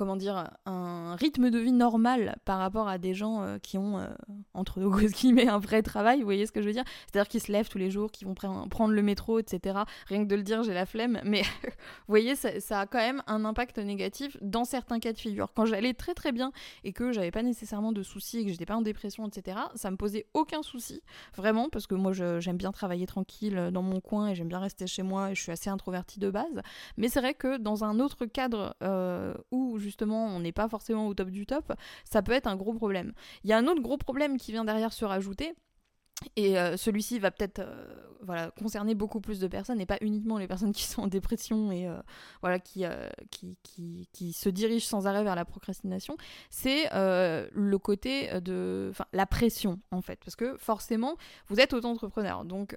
comment 0.00 0.16
dire, 0.16 0.48
un 0.64 1.14
rythme 1.16 1.50
de 1.50 1.58
vie 1.58 1.72
normal 1.72 2.38
par 2.46 2.56
rapport 2.56 2.88
à 2.88 2.96
des 2.96 3.12
gens 3.12 3.42
euh, 3.42 3.58
qui 3.58 3.76
ont, 3.76 3.98
euh, 3.98 4.06
entre 4.54 4.80
grosses 4.80 5.12
guillemets, 5.12 5.46
un 5.46 5.58
vrai 5.58 5.82
travail, 5.82 6.20
vous 6.20 6.24
voyez 6.24 6.46
ce 6.46 6.52
que 6.52 6.62
je 6.62 6.66
veux 6.66 6.72
dire? 6.72 6.84
C'est-à-dire 7.04 7.28
qu'ils 7.28 7.42
se 7.42 7.52
lèvent 7.52 7.68
tous 7.68 7.76
les 7.76 7.90
jours, 7.90 8.10
qui 8.10 8.24
vont 8.24 8.32
prendre 8.34 8.94
le 8.94 9.02
métro, 9.02 9.38
etc. 9.38 9.80
Rien 10.06 10.24
que 10.24 10.28
de 10.28 10.36
le 10.36 10.42
dire, 10.42 10.62
j'ai 10.62 10.72
la 10.72 10.86
flemme, 10.86 11.20
mais 11.22 11.42
vous 11.62 11.68
voyez, 12.08 12.34
ça, 12.34 12.80
a 12.80 12.86
quand 12.86 12.96
même 12.96 13.22
un 13.26 13.44
impact 13.44 13.76
négatif 13.76 14.38
dans 14.40 14.64
certains 14.64 15.00
cas 15.00 15.12
de 15.12 15.18
figure. 15.18 15.52
Quand 15.54 15.66
j'allais 15.66 15.92
très 15.92 16.14
très 16.14 16.32
bien 16.32 16.50
et 16.82 16.94
que 16.94 17.12
j'avais 17.12 17.30
pas 17.30 17.42
nécessairement 17.42 17.92
de 17.92 18.02
soucis 18.02 18.38
et 18.38 18.46
que 18.46 18.52
j'étais 18.52 18.64
pas 18.64 18.76
en 18.76 18.80
dépression, 18.80 19.28
etc., 19.28 19.58
ça 19.74 19.90
me 19.90 19.98
posait 19.98 20.24
aucun 20.32 20.62
souci, 20.62 21.02
vraiment, 21.36 21.68
parce 21.68 21.86
que 21.86 21.94
moi 21.94 22.12
j'aime 22.14 22.56
bien 22.56 22.72
travailler 22.72 23.04
tranquille 23.04 23.58
euh, 23.58 23.70
dans 23.70 23.82
mon 23.82 24.00
coin 24.00 24.28
et 24.28 24.34
j'aime 24.34 24.48
bien 24.48 24.60
rester 24.60 24.86
chez 24.86 25.02
moi 25.02 25.32
et 25.32 25.34
je 25.34 25.42
suis 25.42 25.52
assez 25.52 25.68
introvertie 25.68 26.20
de 26.20 26.30
base. 26.30 26.62
Mais 26.96 27.08
c'est 27.08 27.20
vrai 27.20 27.34
que 27.34 27.58
dans 27.58 27.84
un 27.84 28.00
autre 28.00 28.24
cadre 28.24 28.74
où 29.50 29.78
justement 29.90 30.26
on 30.26 30.40
n'est 30.40 30.52
pas 30.52 30.68
forcément 30.68 31.08
au 31.08 31.14
top 31.14 31.30
du 31.30 31.46
top, 31.46 31.72
ça 32.04 32.22
peut 32.22 32.32
être 32.32 32.46
un 32.46 32.56
gros 32.56 32.72
problème. 32.72 33.12
Il 33.44 33.50
y 33.50 33.52
a 33.52 33.58
un 33.58 33.66
autre 33.66 33.82
gros 33.82 33.98
problème 33.98 34.38
qui 34.38 34.52
vient 34.52 34.64
derrière 34.64 34.92
se 34.92 35.04
rajouter, 35.04 35.54
et 36.36 36.58
euh, 36.58 36.76
celui-ci 36.76 37.18
va 37.18 37.30
peut-être 37.30 37.60
euh, 37.60 37.86
voilà, 38.22 38.50
concerner 38.50 38.94
beaucoup 38.94 39.20
plus 39.20 39.40
de 39.40 39.48
personnes 39.48 39.80
et 39.80 39.86
pas 39.86 39.96
uniquement 40.00 40.38
les 40.38 40.46
personnes 40.46 40.72
qui 40.72 40.84
sont 40.84 41.02
en 41.02 41.06
dépression 41.06 41.72
et 41.72 41.88
euh, 41.88 41.98
voilà, 42.42 42.58
qui, 42.58 42.84
qui, 43.30 43.56
qui, 43.62 44.08
qui, 44.12 44.32
se 44.32 44.48
dirigent 44.48 44.86
sans 44.86 45.06
arrêt 45.06 45.24
vers 45.24 45.34
la 45.34 45.44
procrastination. 45.44 46.16
C'est 46.50 46.88
le 46.92 47.76
côté 47.78 48.40
de 48.40 48.92
la 49.12 49.26
pression 49.26 49.80
en 49.90 50.02
fait. 50.02 50.18
Parce 50.24 50.36
que 50.36 50.56
forcément, 50.58 51.16
vous 51.48 51.60
êtes 51.60 51.72
auto-entrepreneur. 51.72 52.44
Donc 52.44 52.76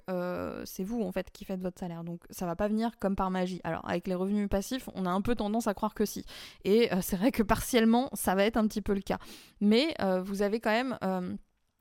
c'est 0.64 0.84
vous 0.84 1.02
en 1.02 1.12
fait 1.12 1.30
qui 1.30 1.44
faites 1.44 1.60
votre 1.60 1.78
salaire. 1.78 2.04
Donc 2.04 2.22
ça 2.30 2.46
va 2.46 2.56
pas 2.56 2.68
venir 2.68 2.98
comme 2.98 3.16
par 3.16 3.30
magie. 3.30 3.60
Alors 3.64 3.86
avec 3.88 4.06
les 4.06 4.14
revenus 4.14 4.48
passifs, 4.48 4.88
on 4.94 5.06
a 5.06 5.10
un 5.10 5.20
peu 5.20 5.34
tendance 5.34 5.66
à 5.66 5.74
croire 5.74 5.94
que 5.94 6.04
si. 6.04 6.24
Et 6.64 6.90
c'est 7.02 7.16
vrai 7.16 7.32
que 7.32 7.42
partiellement, 7.42 8.08
ça 8.14 8.34
va 8.34 8.44
être 8.44 8.56
un 8.56 8.66
petit 8.66 8.82
peu 8.82 8.94
le 8.94 9.02
cas. 9.02 9.18
Mais 9.60 9.94
vous 10.24 10.42
avez 10.42 10.60
quand 10.60 10.70
même 10.70 11.38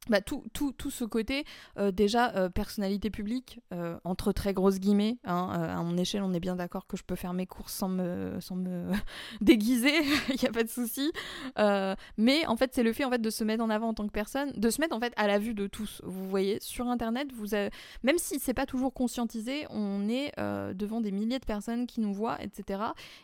bah, 0.09 0.19
tout, 0.19 0.43
tout, 0.51 0.73
tout, 0.73 0.91
ce 0.91 1.05
côté, 1.05 1.45
euh, 1.77 1.91
déjà, 1.91 2.35
euh, 2.35 2.49
personnalité 2.49 3.09
publique, 3.09 3.61
euh, 3.73 3.97
entre 4.03 4.33
très 4.33 4.53
grosses 4.53 4.79
guillemets, 4.79 5.17
hein, 5.23 5.47
à 5.49 5.81
mon 5.81 5.97
échelle, 5.97 6.23
on 6.23 6.33
est 6.33 6.41
bien 6.41 6.57
d'accord 6.57 6.87
que 6.87 6.97
je 6.97 7.03
peux 7.03 7.15
faire 7.15 7.33
mes 7.33 7.45
courses 7.45 7.73
sans 7.73 7.87
me, 7.87 8.37
sans 8.41 8.55
me 8.55 8.91
déguiser, 9.41 9.93
il 10.29 10.35
n'y 10.41 10.47
a 10.47 10.51
pas 10.51 10.63
de 10.63 10.69
souci. 10.69 11.11
mais 12.17 12.45
en 12.47 12.57
fait, 12.57 12.71
c'est 12.73 12.83
le 12.83 12.91
fait 12.91 13.05
en 13.05 13.09
fait, 13.09 13.21
de 13.21 13.29
se 13.29 13.45
mettre 13.45 13.63
en 13.63 13.69
avant 13.69 13.89
en 13.89 13.93
tant 13.93 14.05
que 14.05 14.11
personne, 14.11 14.51
de 14.57 14.69
se 14.69 14.81
mettre 14.81 14.95
en 14.95 14.99
fait 14.99 15.13
à 15.15 15.27
la 15.27 15.39
vue 15.39 15.53
de 15.53 15.67
tous. 15.67 16.01
Vous 16.03 16.27
voyez, 16.27 16.59
sur 16.59 16.87
Internet, 16.87 17.31
vous 17.33 17.55
même 18.03 18.17
si 18.17 18.39
c'est 18.39 18.53
pas 18.53 18.65
toujours 18.65 18.93
conscientisé, 18.93 19.65
on 19.69 20.09
est 20.09 20.33
devant 20.73 21.01
des 21.01 21.11
milliers 21.11 21.39
de 21.39 21.45
personnes 21.45 21.87
qui 21.87 22.01
nous 22.01 22.13
voient, 22.13 22.41
etc. 22.41 22.81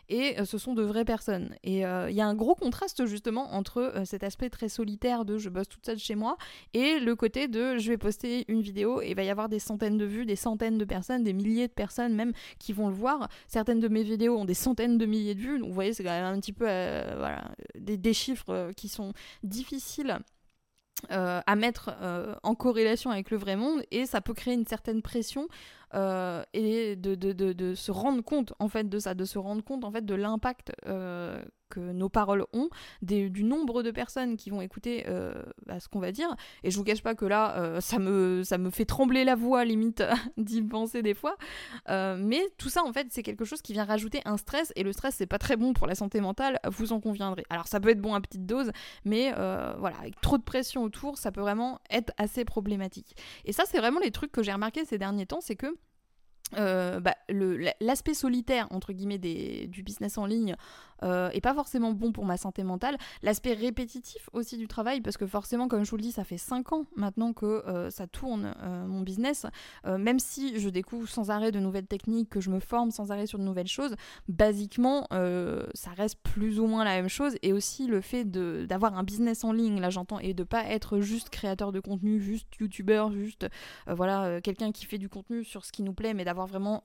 Et 0.08 0.36
ce 0.44 0.56
sont 0.56 0.74
de 0.74 0.82
vraies 0.82 1.04
personnes. 1.04 1.54
Et 1.62 1.80
il 1.80 2.14
y 2.14 2.20
a 2.20 2.26
un 2.26 2.34
gros 2.34 2.54
contraste 2.54 3.06
justement 3.06 3.52
entre 3.54 4.02
cet 4.04 4.22
aspect 4.22 4.50
très 4.50 4.68
solitaire 4.68 5.24
de 5.24 5.36
je 5.36 5.48
bosse 5.48 5.68
toute 5.68 5.84
seule 5.84 5.98
chez 5.98 6.14
moi 6.14 6.36
et 6.74 6.98
le 7.00 7.16
côté 7.16 7.48
de 7.48 7.78
je 7.78 7.90
vais 7.90 7.98
poster 7.98 8.44
une 8.48 8.60
vidéo 8.60 9.00
et 9.02 9.10
il 9.10 9.16
va 9.16 9.22
y 9.22 9.30
avoir 9.30 9.48
des 9.48 9.58
centaines 9.58 9.98
de 9.98 10.04
vues, 10.04 10.26
des 10.26 10.36
centaines 10.36 10.78
de 10.78 10.84
personnes, 10.84 11.24
des 11.24 11.32
milliers 11.32 11.68
de 11.68 11.72
personnes 11.72 12.14
même 12.14 12.32
qui 12.58 12.72
vont 12.72 12.88
le 12.88 12.94
voir. 12.94 13.28
Certaines 13.48 13.80
de 13.80 13.88
mes 13.88 14.02
vidéos 14.02 14.36
ont 14.36 14.44
des 14.44 14.54
centaines 14.54 14.98
de 14.98 15.06
milliers 15.06 15.34
de 15.34 15.40
vues, 15.40 15.58
donc 15.58 15.68
vous 15.68 15.74
voyez, 15.74 15.92
c'est 15.92 16.04
quand 16.04 16.10
même 16.10 16.24
un 16.24 16.38
petit 16.40 16.52
peu 16.52 16.66
euh, 16.68 17.14
voilà, 17.16 17.50
des, 17.78 18.12
chiffres 18.12 18.50
euh, 18.50 18.72
qui 18.72 18.88
sont 18.88 19.12
difficiles. 19.42 20.18
Euh, 21.10 21.40
à 21.46 21.56
mettre 21.56 21.96
en 22.42 22.54
corrélation 22.54 23.10
avec 23.10 23.30
le 23.30 23.38
vrai 23.38 23.56
monde 23.56 23.82
et 23.90 24.04
ça 24.04 24.20
peut 24.20 24.34
créer 24.34 24.52
une 24.52 24.66
certaine 24.66 25.00
pression 25.00 25.48
et 25.94 26.94
de, 26.94 27.14
de, 27.14 27.32
de, 27.32 27.54
de, 27.54 27.74
se 27.74 27.90
rendre 27.90 28.22
compte 28.22 28.52
en 28.58 28.68
fait 28.68 28.86
de 28.86 28.98
ça, 28.98 29.14
de 29.14 29.24
se 29.24 29.38
rendre 29.38 29.64
compte 29.64 29.84
en 29.84 29.90
fait 29.90 30.04
de 30.04 30.14
l'impact 30.14 30.72
que 31.70 31.80
nos 31.80 32.10
paroles 32.10 32.44
ont, 32.52 32.68
du 33.00 33.44
nombre 33.44 33.82
de 33.82 33.90
personnes 33.90 34.36
qui 34.36 34.50
vont 34.50 34.60
écouter 34.60 35.04
euh, 35.08 35.32
bah, 35.66 35.80
ce 35.80 35.88
qu'on 35.88 36.00
va 36.00 36.12
dire. 36.12 36.36
Et 36.62 36.70
je 36.70 36.76
vous 36.76 36.84
cache 36.84 37.02
pas 37.02 37.14
que 37.14 37.24
là, 37.24 37.56
euh, 37.56 37.80
ça, 37.80 37.98
me, 37.98 38.42
ça 38.44 38.58
me 38.58 38.70
fait 38.70 38.84
trembler 38.84 39.24
la 39.24 39.36
voix, 39.36 39.64
limite, 39.64 40.02
d'y 40.36 40.62
penser 40.62 41.02
des 41.02 41.14
fois. 41.14 41.36
Euh, 41.88 42.16
mais 42.18 42.42
tout 42.58 42.68
ça, 42.68 42.84
en 42.84 42.92
fait, 42.92 43.06
c'est 43.10 43.22
quelque 43.22 43.44
chose 43.44 43.62
qui 43.62 43.72
vient 43.72 43.84
rajouter 43.84 44.20
un 44.26 44.36
stress. 44.36 44.72
Et 44.76 44.82
le 44.82 44.92
stress, 44.92 45.14
c'est 45.14 45.26
pas 45.26 45.38
très 45.38 45.56
bon 45.56 45.72
pour 45.72 45.86
la 45.86 45.94
santé 45.94 46.20
mentale, 46.20 46.58
vous 46.66 46.92
en 46.92 47.00
conviendrez. 47.00 47.44
Alors, 47.48 47.68
ça 47.68 47.80
peut 47.80 47.88
être 47.88 48.00
bon 48.00 48.14
à 48.14 48.20
petite 48.20 48.44
dose, 48.44 48.70
mais 49.04 49.32
voilà, 49.78 49.96
avec 50.00 50.20
trop 50.20 50.36
de 50.36 50.42
pression 50.42 50.82
autour, 50.82 51.16
ça 51.16 51.32
peut 51.32 51.40
vraiment 51.40 51.78
être 51.90 52.12
assez 52.18 52.44
problématique. 52.44 53.16
Et 53.44 53.52
ça, 53.52 53.64
c'est 53.66 53.78
vraiment 53.78 54.00
les 54.00 54.10
trucs 54.10 54.32
que 54.32 54.42
j'ai 54.42 54.52
remarqué 54.52 54.84
ces 54.84 54.98
derniers 54.98 55.26
temps, 55.26 55.40
c'est 55.40 55.56
que 55.56 55.74
bah, 56.52 57.14
l'aspect 57.80 58.14
solitaire 58.14 58.66
entre 58.70 58.92
guillemets 58.92 59.18
du 59.18 59.82
business 59.82 60.18
en 60.18 60.26
ligne 60.26 60.56
euh, 61.02 61.30
et 61.32 61.40
pas 61.40 61.54
forcément 61.54 61.92
bon 61.92 62.12
pour 62.12 62.24
ma 62.24 62.36
santé 62.36 62.62
mentale. 62.62 62.96
L'aspect 63.22 63.54
répétitif 63.54 64.28
aussi 64.32 64.56
du 64.56 64.68
travail, 64.68 65.00
parce 65.00 65.16
que 65.16 65.26
forcément, 65.26 65.68
comme 65.68 65.84
je 65.84 65.90
vous 65.90 65.96
le 65.96 66.02
dis, 66.02 66.12
ça 66.12 66.24
fait 66.24 66.38
5 66.38 66.72
ans 66.72 66.86
maintenant 66.96 67.32
que 67.32 67.46
euh, 67.46 67.90
ça 67.90 68.06
tourne 68.06 68.54
euh, 68.62 68.86
mon 68.86 69.00
business. 69.00 69.46
même 69.86 70.18
si 70.18 70.58
je 70.58 70.68
découvre 70.68 71.08
sans 71.08 71.30
arrêt 71.30 71.52
de 71.52 71.58
nouvelles 71.58 71.86
techniques, 71.86 72.30
que 72.30 72.40
je 72.40 72.50
me 72.50 72.60
forme 72.60 72.90
sans 72.90 73.10
arrêt 73.10 73.26
sur 73.26 73.38
de 73.38 73.44
nouvelles 73.44 73.68
choses, 73.68 73.94
basiquement, 74.28 75.06
ça 75.10 75.90
reste 75.96 76.18
plus 76.22 76.60
ou 76.60 76.66
moins 76.66 76.84
la 76.84 76.92
même 76.92 77.08
chose. 77.08 77.36
Et 77.42 77.52
aussi 77.52 77.86
le 77.86 78.00
fait 78.00 78.24
d'avoir 78.24 78.96
un 78.96 79.02
business 79.02 79.44
en 79.44 79.52
ligne, 79.52 79.80
là 79.80 79.90
j'entends, 79.90 80.18
et 80.18 80.34
de 80.34 80.44
pas 80.44 80.64
être 80.64 81.00
juste 81.00 81.30
créateur 81.30 81.72
de 81.72 81.80
contenu, 81.80 82.20
juste 82.20 82.54
youtubeur, 82.56 83.12
juste 83.12 83.46
voilà 83.86 84.40
quelqu'un 84.40 84.72
qui 84.72 84.86
fait 84.86 84.98
du 84.98 85.08
contenu 85.08 85.44
sur 85.44 85.64
ce 85.64 85.72
qui 85.72 85.82
nous 85.82 85.94
plaît, 85.94 86.14
mais 86.14 86.24
d'avoir 86.30 86.46
vraiment 86.46 86.82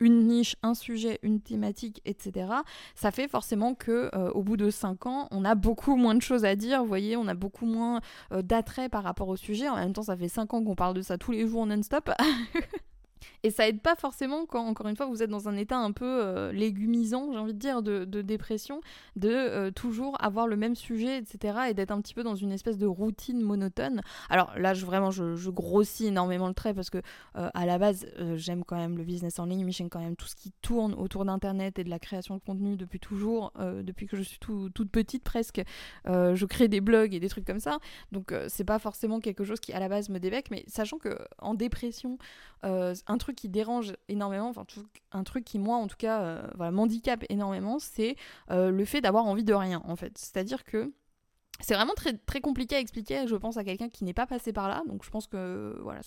une 0.00 0.26
niche, 0.26 0.56
un 0.62 0.74
sujet, 0.74 1.18
une 1.22 1.40
thématique, 1.40 2.00
etc. 2.04 2.48
Ça 2.94 3.10
fait 3.10 3.28
forcément 3.28 3.74
que 3.74 4.10
euh, 4.14 4.30
au 4.30 4.42
bout 4.42 4.56
de 4.56 4.70
5 4.70 5.06
ans, 5.06 5.28
on 5.30 5.44
a 5.44 5.54
beaucoup 5.54 5.96
moins 5.96 6.14
de 6.14 6.22
choses 6.22 6.44
à 6.44 6.56
dire, 6.56 6.80
vous 6.80 6.88
voyez, 6.88 7.16
on 7.16 7.28
a 7.28 7.34
beaucoup 7.34 7.66
moins 7.66 8.00
euh, 8.32 8.42
d'attrait 8.42 8.88
par 8.88 9.02
rapport 9.02 9.28
au 9.28 9.36
sujet. 9.36 9.68
En 9.68 9.76
même 9.76 9.92
temps, 9.92 10.02
ça 10.02 10.16
fait 10.16 10.28
5 10.28 10.54
ans 10.54 10.64
qu'on 10.64 10.74
parle 10.74 10.94
de 10.94 11.02
ça 11.02 11.18
tous 11.18 11.32
les 11.32 11.46
jours 11.46 11.66
non-stop. 11.66 12.10
Et 13.42 13.50
ça 13.50 13.68
aide 13.68 13.80
pas 13.80 13.94
forcément 13.94 14.46
quand, 14.46 14.66
encore 14.66 14.88
une 14.88 14.96
fois, 14.96 15.06
vous 15.06 15.22
êtes 15.22 15.30
dans 15.30 15.48
un 15.48 15.56
état 15.56 15.78
un 15.78 15.92
peu 15.92 16.04
euh, 16.04 16.52
légumisant, 16.52 17.32
j'ai 17.32 17.38
envie 17.38 17.54
de 17.54 17.58
dire, 17.58 17.82
de, 17.82 18.04
dépression, 18.22 18.80
de 19.16 19.30
euh, 19.30 19.70
toujours 19.70 20.16
avoir 20.22 20.46
le 20.46 20.56
même 20.56 20.74
sujet, 20.74 21.18
etc. 21.18 21.58
Et 21.70 21.74
d'être 21.74 21.90
un 21.90 22.00
petit 22.00 22.14
peu 22.14 22.22
dans 22.22 22.34
une 22.34 22.52
espèce 22.52 22.78
de 22.78 22.86
routine 22.86 23.40
monotone. 23.40 24.00
Alors 24.30 24.56
là, 24.58 24.74
je, 24.74 24.84
vraiment, 24.84 25.10
je, 25.10 25.50
grossis 25.50 26.06
énormément 26.06 26.48
le 26.48 26.54
trait 26.54 26.74
parce 26.74 26.90
que 26.90 26.98
euh, 27.36 27.48
à 27.54 27.66
la 27.66 27.78
base, 27.78 28.06
j'aime 28.34 28.64
quand 28.64 28.76
même 28.76 28.98
le 28.98 29.04
business 29.04 29.38
en 29.38 29.46
ligne, 29.46 29.64
mais 29.64 29.72
j'aime 29.72 29.88
quand 29.88 30.00
même 30.00 30.16
tout 30.16 30.26
ce 30.26 30.34
qui 30.34 30.52
tourne 30.62 30.94
autour 30.94 31.24
d'Internet 31.24 31.78
et 31.78 31.84
de 31.84 31.90
la 31.90 31.98
création 31.98 32.34
de 32.34 32.40
contenu 32.40 32.76
depuis 32.76 32.98
toujours, 32.98 33.52
depuis 33.58 34.06
que 34.06 34.16
je 34.16 34.22
suis 34.22 34.38
toute 34.38 34.90
petite 34.90 35.22
presque. 35.22 35.62
je 36.06 36.44
crée 36.44 36.68
des 36.68 36.80
blogs 36.80 37.14
et 37.14 37.20
des 37.20 37.28
trucs 37.28 37.46
comme 37.46 37.60
ça. 37.60 37.78
Donc 38.12 38.34
c'est 38.48 38.64
pas 38.64 38.78
forcément 38.78 39.20
quelque 39.20 39.44
chose 39.44 39.60
qui 39.60 39.72
à 39.72 39.80
la 39.80 39.88
base 39.88 40.08
me 40.08 40.18
débecque, 40.18 40.50
mais 40.50 40.64
sachant 40.66 40.98
que 40.98 41.16
en 41.38 41.54
dépression, 41.54 42.18
un 43.06 43.18
truc 43.18 43.36
qui 43.36 43.48
dérange 43.48 43.94
énormément, 44.08 44.48
enfin 44.48 44.64
un 45.12 45.24
truc 45.24 45.44
qui 45.44 45.58
moi 45.58 45.76
en 45.76 45.86
tout 45.86 45.96
cas 45.96 46.20
euh, 46.20 46.42
voilà, 46.54 46.70
m'handicape 46.70 47.24
énormément, 47.28 47.78
c'est 47.78 48.16
euh, 48.50 48.70
le 48.70 48.84
fait 48.84 49.00
d'avoir 49.00 49.26
envie 49.26 49.44
de 49.44 49.54
rien 49.54 49.82
en 49.84 49.96
fait. 49.96 50.16
C'est-à-dire 50.18 50.64
que 50.64 50.92
c'est 51.60 51.74
vraiment 51.74 51.94
très, 51.94 52.12
très 52.14 52.40
compliqué 52.40 52.76
à 52.76 52.80
expliquer, 52.80 53.26
je 53.26 53.36
pense, 53.36 53.56
à 53.56 53.64
quelqu'un 53.64 53.88
qui 53.88 54.04
n'est 54.04 54.12
pas 54.12 54.26
passé 54.26 54.52
par 54.52 54.68
là. 54.68 54.82
Donc 54.86 55.04
je 55.04 55.10
pense 55.10 55.26
que 55.26 55.78
voilà, 55.82 56.00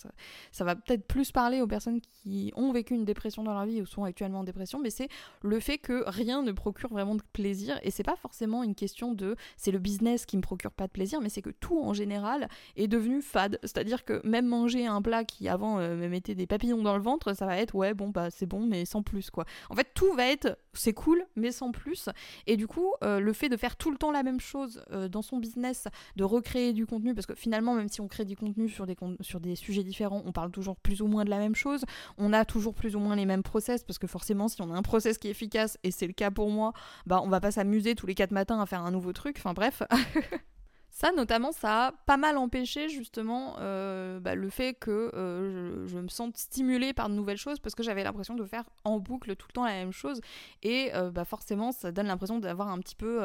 ça, 0.51 0.63
va 0.63 0.75
peut-être 0.75 1.07
plus 1.07 1.31
parler 1.31 1.61
aux 1.61 1.67
personnes 1.67 2.01
qui 2.01 2.51
ont 2.55 2.71
vécu 2.71 2.93
une 2.93 3.05
dépression 3.05 3.43
dans 3.43 3.53
leur 3.53 3.65
vie 3.65 3.81
ou 3.81 3.85
sont 3.85 4.03
actuellement 4.03 4.39
en 4.39 4.43
dépression, 4.43 4.79
mais 4.79 4.89
c'est 4.89 5.09
le 5.41 5.59
fait 5.59 5.77
que 5.77 6.03
rien 6.07 6.43
ne 6.43 6.51
procure 6.51 6.89
vraiment 6.89 7.15
de 7.15 7.23
plaisir. 7.33 7.79
Et 7.83 7.91
c'est 7.91 8.03
pas 8.03 8.15
forcément 8.15 8.63
une 8.63 8.75
question 8.75 9.13
de 9.13 9.35
c'est 9.57 9.71
le 9.71 9.79
business 9.79 10.25
qui 10.25 10.37
me 10.37 10.41
procure 10.41 10.71
pas 10.71 10.87
de 10.87 10.91
plaisir, 10.91 11.21
mais 11.21 11.29
c'est 11.29 11.41
que 11.41 11.49
tout 11.49 11.79
en 11.81 11.93
général 11.93 12.47
est 12.75 12.87
devenu 12.87 13.21
fade. 13.21 13.59
C'est-à-dire 13.63 14.05
que 14.05 14.21
même 14.25 14.45
manger 14.45 14.85
un 14.85 15.01
plat 15.01 15.23
qui 15.23 15.47
avant 15.47 15.79
euh, 15.79 15.95
me 15.95 16.07
mettait 16.07 16.35
des 16.35 16.47
papillons 16.47 16.81
dans 16.81 16.95
le 16.95 17.03
ventre, 17.03 17.33
ça 17.33 17.45
va 17.45 17.57
être 17.57 17.75
ouais, 17.75 17.93
bon, 17.93 18.09
bah 18.09 18.29
c'est 18.29 18.45
bon, 18.45 18.65
mais 18.65 18.85
sans 18.85 19.01
plus 19.01 19.29
quoi. 19.31 19.45
En 19.69 19.75
fait, 19.75 19.87
tout 19.93 20.13
va 20.13 20.27
être 20.27 20.57
c'est 20.73 20.93
cool, 20.93 21.25
mais 21.35 21.51
sans 21.51 21.71
plus. 21.71 22.09
Et 22.47 22.57
du 22.57 22.67
coup, 22.67 22.93
euh, 23.03 23.19
le 23.19 23.33
fait 23.33 23.49
de 23.49 23.57
faire 23.57 23.75
tout 23.75 23.91
le 23.91 23.97
temps 23.97 24.11
la 24.11 24.23
même 24.23 24.39
chose 24.39 24.81
euh, 24.91 25.07
dans 25.07 25.21
son 25.21 25.38
business, 25.39 25.87
de 26.15 26.23
recréer 26.23 26.73
du 26.73 26.85
contenu, 26.85 27.13
parce 27.13 27.25
que 27.25 27.35
finalement, 27.35 27.73
même 27.73 27.89
si 27.89 28.01
on 28.01 28.07
crée 28.07 28.25
du 28.25 28.35
contenu 28.35 28.69
sur 28.69 28.85
des, 28.85 28.95
sur 29.21 29.39
des 29.39 29.55
sujets 29.55 29.83
différents, 29.83 30.21
on 30.25 30.31
parle 30.31 30.51
toujours 30.51 30.77
plus 30.77 31.01
ou 31.01 31.07
moins 31.07 31.25
de 31.25 31.29
la 31.29 31.39
même 31.39 31.55
chose, 31.55 31.85
on 32.17 32.33
a 32.33 32.45
toujours 32.45 32.73
plus 32.73 32.95
ou 32.95 32.99
moins 32.99 33.15
les 33.15 33.25
mêmes 33.25 33.43
process, 33.43 33.83
parce 33.83 33.99
que 33.99 34.07
forcément, 34.07 34.47
si 34.47 34.61
on 34.61 34.73
a 34.73 34.77
un 34.77 34.81
process 34.81 35.17
qui 35.17 35.27
est 35.27 35.31
efficace, 35.31 35.77
et 35.83 35.91
c'est 35.91 36.07
le 36.07 36.13
cas 36.13 36.31
pour 36.31 36.49
moi, 36.49 36.73
bah 37.05 37.21
on 37.23 37.29
va 37.29 37.39
pas 37.39 37.51
s'amuser 37.51 37.95
tous 37.95 38.05
les 38.05 38.15
quatre 38.15 38.31
matins 38.31 38.59
à 38.59 38.65
faire 38.65 38.81
un 38.81 38.91
nouveau 38.91 39.13
truc, 39.13 39.37
enfin 39.37 39.53
bref. 39.53 39.83
Ça, 40.99 41.13
notamment, 41.13 41.53
ça 41.53 41.85
a 41.85 41.91
pas 41.93 42.17
mal 42.17 42.37
empêché 42.37 42.89
justement 42.89 43.55
euh, 43.59 44.19
bah, 44.19 44.35
le 44.35 44.49
fait 44.49 44.73
que 44.73 45.09
euh, 45.15 45.87
je, 45.87 45.97
me 45.97 46.09
sente 46.09 46.35
stimulée 46.35 46.91
par 46.91 47.07
de 47.07 47.13
nouvelles 47.13 47.37
choses 47.37 47.57
parce 47.61 47.73
que 47.73 47.83
j'avais 47.83 48.03
l'impression 48.03 48.35
de 48.35 48.43
faire 48.43 48.65
en 48.83 48.99
boucle 48.99 49.37
tout 49.37 49.47
le 49.47 49.53
temps 49.53 49.63
la 49.63 49.75
même 49.75 49.93
chose 49.93 50.19
et 50.61 50.91
euh, 50.95 51.09
bah, 51.09 51.23
forcément 51.23 51.71
ça 51.71 51.93
donne 51.93 52.07
l'impression 52.07 52.39
d'avoir 52.39 52.67
un 52.67 52.79
petit 52.79 52.95
peu 52.95 53.21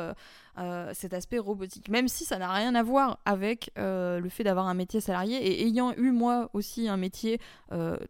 cet 0.92 1.14
aspect 1.14 1.40
robotique. 1.40 1.88
Même 1.88 2.06
si 2.06 2.24
ça 2.24 2.38
n'a 2.38 2.52
rien 2.52 2.76
à 2.76 2.84
voir 2.84 3.18
avec 3.24 3.72
le 3.76 4.28
fait 4.28 4.44
d'avoir 4.44 4.68
un 4.68 4.74
métier 4.74 5.00
salarié 5.00 5.44
et 5.44 5.66
ayant 5.66 5.92
eu 5.96 6.12
moi 6.12 6.50
aussi 6.52 6.88
un 6.88 6.96
métier 6.96 7.40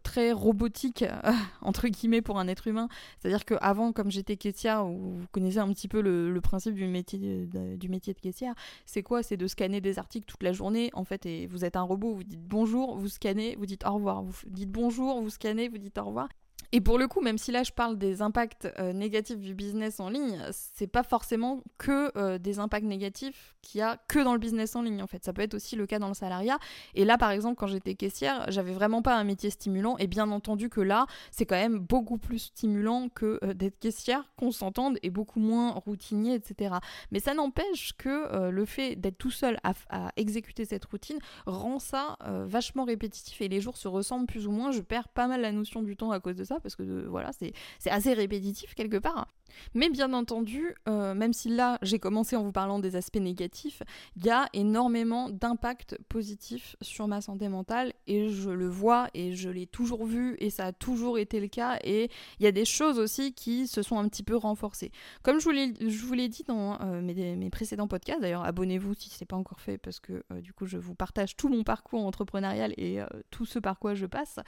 très 0.03 0.31
robotique 0.31 1.03
entre 1.61 1.87
guillemets 1.87 2.21
pour 2.21 2.37
un 2.37 2.47
être 2.47 2.67
humain, 2.67 2.87
c'est-à-dire 3.17 3.45
qu'avant 3.45 3.93
comme 3.93 4.11
j'étais 4.11 4.37
caissière, 4.37 4.85
vous 4.85 5.25
connaissez 5.31 5.57
un 5.57 5.69
petit 5.73 5.87
peu 5.87 6.01
le, 6.01 6.39
principe 6.39 6.75
du 6.75 6.85
métier 6.85 7.47
de, 7.47 7.75
du 7.77 7.89
métier 7.89 8.13
de 8.13 8.19
caissière, 8.19 8.53
c'est 8.85 9.01
quoi? 9.01 9.23
C'est 9.23 9.37
de 9.37 9.47
scanner 9.55 9.79
des 9.79 9.99
articles 9.99 10.25
toute 10.25 10.43
la 10.43 10.51
journée, 10.51 10.89
en 10.93 11.05
fait, 11.05 11.25
et 11.25 11.47
vous 11.47 11.63
êtes 11.63 11.77
un 11.77 11.81
robot, 11.81 12.13
vous 12.13 12.23
dites 12.25 12.43
bonjour, 12.43 12.97
vous 12.97 13.07
scannez, 13.07 13.55
vous 13.55 13.65
dites 13.65 13.85
au 13.85 13.93
revoir, 13.93 14.21
vous 14.21 14.35
dites 14.47 14.69
bonjour, 14.69 15.21
vous 15.21 15.29
scannez, 15.29 15.69
vous 15.69 15.77
dites 15.77 15.97
au 15.97 16.03
revoir. 16.05 16.27
Et 16.71 16.81
pour 16.81 16.97
le 16.97 17.07
coup, 17.07 17.21
même 17.21 17.37
si 17.37 17.51
là 17.51 17.63
je 17.63 17.71
parle 17.71 17.97
des 17.97 18.21
impacts 18.21 18.67
euh, 18.79 18.93
négatifs 18.93 19.39
du 19.39 19.53
business 19.53 19.99
en 19.99 20.09
ligne, 20.09 20.39
c'est 20.51 20.87
pas 20.87 21.03
forcément 21.03 21.63
que 21.77 22.11
euh, 22.17 22.37
des 22.37 22.59
impacts 22.59 22.85
négatifs 22.85 23.55
qu'il 23.61 23.79
y 23.79 23.81
a 23.81 23.97
que 24.07 24.19
dans 24.19 24.33
le 24.33 24.39
business 24.39 24.75
en 24.75 24.81
ligne 24.81 25.01
en 25.01 25.07
fait. 25.07 25.23
Ça 25.23 25.33
peut 25.33 25.41
être 25.41 25.53
aussi 25.53 25.75
le 25.75 25.85
cas 25.85 25.99
dans 25.99 26.07
le 26.07 26.13
salariat. 26.13 26.57
Et 26.93 27.05
là 27.05 27.17
par 27.17 27.31
exemple, 27.31 27.57
quand 27.57 27.67
j'étais 27.67 27.95
caissière, 27.95 28.45
j'avais 28.49 28.73
vraiment 28.73 29.01
pas 29.01 29.15
un 29.15 29.23
métier 29.23 29.49
stimulant. 29.49 29.97
Et 29.97 30.07
bien 30.07 30.29
entendu 30.31 30.69
que 30.69 30.81
là, 30.81 31.05
c'est 31.31 31.45
quand 31.45 31.55
même 31.55 31.79
beaucoup 31.79 32.17
plus 32.17 32.39
stimulant 32.39 33.09
que 33.09 33.39
euh, 33.43 33.53
d'être 33.53 33.79
caissière, 33.79 34.31
qu'on 34.37 34.51
s'entende, 34.51 34.97
et 35.03 35.09
beaucoup 35.09 35.39
moins 35.39 35.71
routinier, 35.71 36.35
etc. 36.35 36.75
Mais 37.11 37.19
ça 37.19 37.33
n'empêche 37.33 37.93
que 37.97 38.49
le 38.49 38.65
fait 38.65 38.95
d'être 38.95 39.17
tout 39.17 39.31
seul 39.31 39.59
à, 39.63 39.73
à, 39.89 40.11
exécuter 40.15 40.65
cette 40.65 40.85
routine 40.85 41.19
rend 41.45 41.79
ça 41.79 42.17
vachement 42.45 42.83
répétitif 42.85 43.41
et 43.41 43.47
les 43.47 43.61
jours 43.61 43.77
se 43.77 43.87
ressemblent 43.87 44.25
plus 44.25 44.47
ou 44.47 44.51
moins. 44.51 44.71
Je 44.71 44.81
perds 44.81 45.09
pas 45.09 45.27
mal 45.27 45.41
la 45.41 45.51
notion 45.51 45.81
du 45.81 45.95
temps 45.95 46.11
à 46.11 46.19
cause 46.19 46.35
de 46.35 46.43
ça 46.43 46.54
parce 46.61 46.75
que 46.75 46.83
euh, 46.83 47.05
voilà, 47.09 47.31
c'est 47.33 47.53
assez 47.89 48.13
répétitif 48.13 48.73
quelque 48.75 48.97
part. 48.97 49.27
Mais 49.73 49.89
bien 49.89 50.13
entendu, 50.13 50.75
euh, 50.87 51.13
même 51.13 51.33
si 51.33 51.49
là 51.49 51.77
j'ai 51.81 51.99
commencé 51.99 52.35
en 52.35 52.43
vous 52.43 52.51
parlant 52.51 52.79
des 52.79 52.95
aspects 52.95 53.17
négatifs, 53.17 53.83
il 54.15 54.25
y 54.25 54.29
a 54.29 54.47
énormément 54.53 55.29
d'impacts 55.29 55.97
positifs 56.09 56.75
sur 56.81 57.07
ma 57.07 57.21
santé 57.21 57.49
mentale 57.49 57.93
et 58.07 58.29
je 58.29 58.49
le 58.49 58.67
vois 58.67 59.07
et 59.13 59.35
je 59.35 59.49
l'ai 59.49 59.67
toujours 59.67 60.05
vu 60.05 60.35
et 60.39 60.49
ça 60.49 60.65
a 60.65 60.71
toujours 60.71 61.17
été 61.17 61.39
le 61.39 61.47
cas 61.47 61.77
et 61.83 62.09
il 62.39 62.43
y 62.43 62.47
a 62.47 62.51
des 62.51 62.65
choses 62.65 62.99
aussi 62.99 63.33
qui 63.33 63.67
se 63.67 63.81
sont 63.81 63.97
un 63.97 64.07
petit 64.07 64.23
peu 64.23 64.35
renforcées. 64.35 64.91
Comme 65.23 65.39
je 65.39 65.45
vous 66.05 66.13
l'ai 66.13 66.29
dit 66.29 66.43
dans 66.47 66.79
euh, 66.81 67.01
mes, 67.01 67.49
précédents 67.49 67.87
podcasts, 67.87 68.21
d'ailleurs 68.21 68.45
abonnez-vous 68.45 68.93
si 68.95 69.09
ce 69.09 69.17
n'est 69.21 69.27
pas 69.27 69.35
encore 69.35 69.61
fait 69.61 69.77
parce 69.77 69.99
que 69.99 70.23
du 70.41 70.53
coup 70.53 70.65
je 70.65 70.77
vous 70.77 70.95
partage 70.95 71.35
tout 71.35 71.49
mon 71.49 71.63
parcours 71.63 72.05
entrepreneurial 72.05 72.73
et 72.77 72.99
tout 73.31 73.45
ce 73.45 73.59
par 73.59 73.79
quoi 73.79 73.93
je 73.93 74.05
passe. 74.05 74.39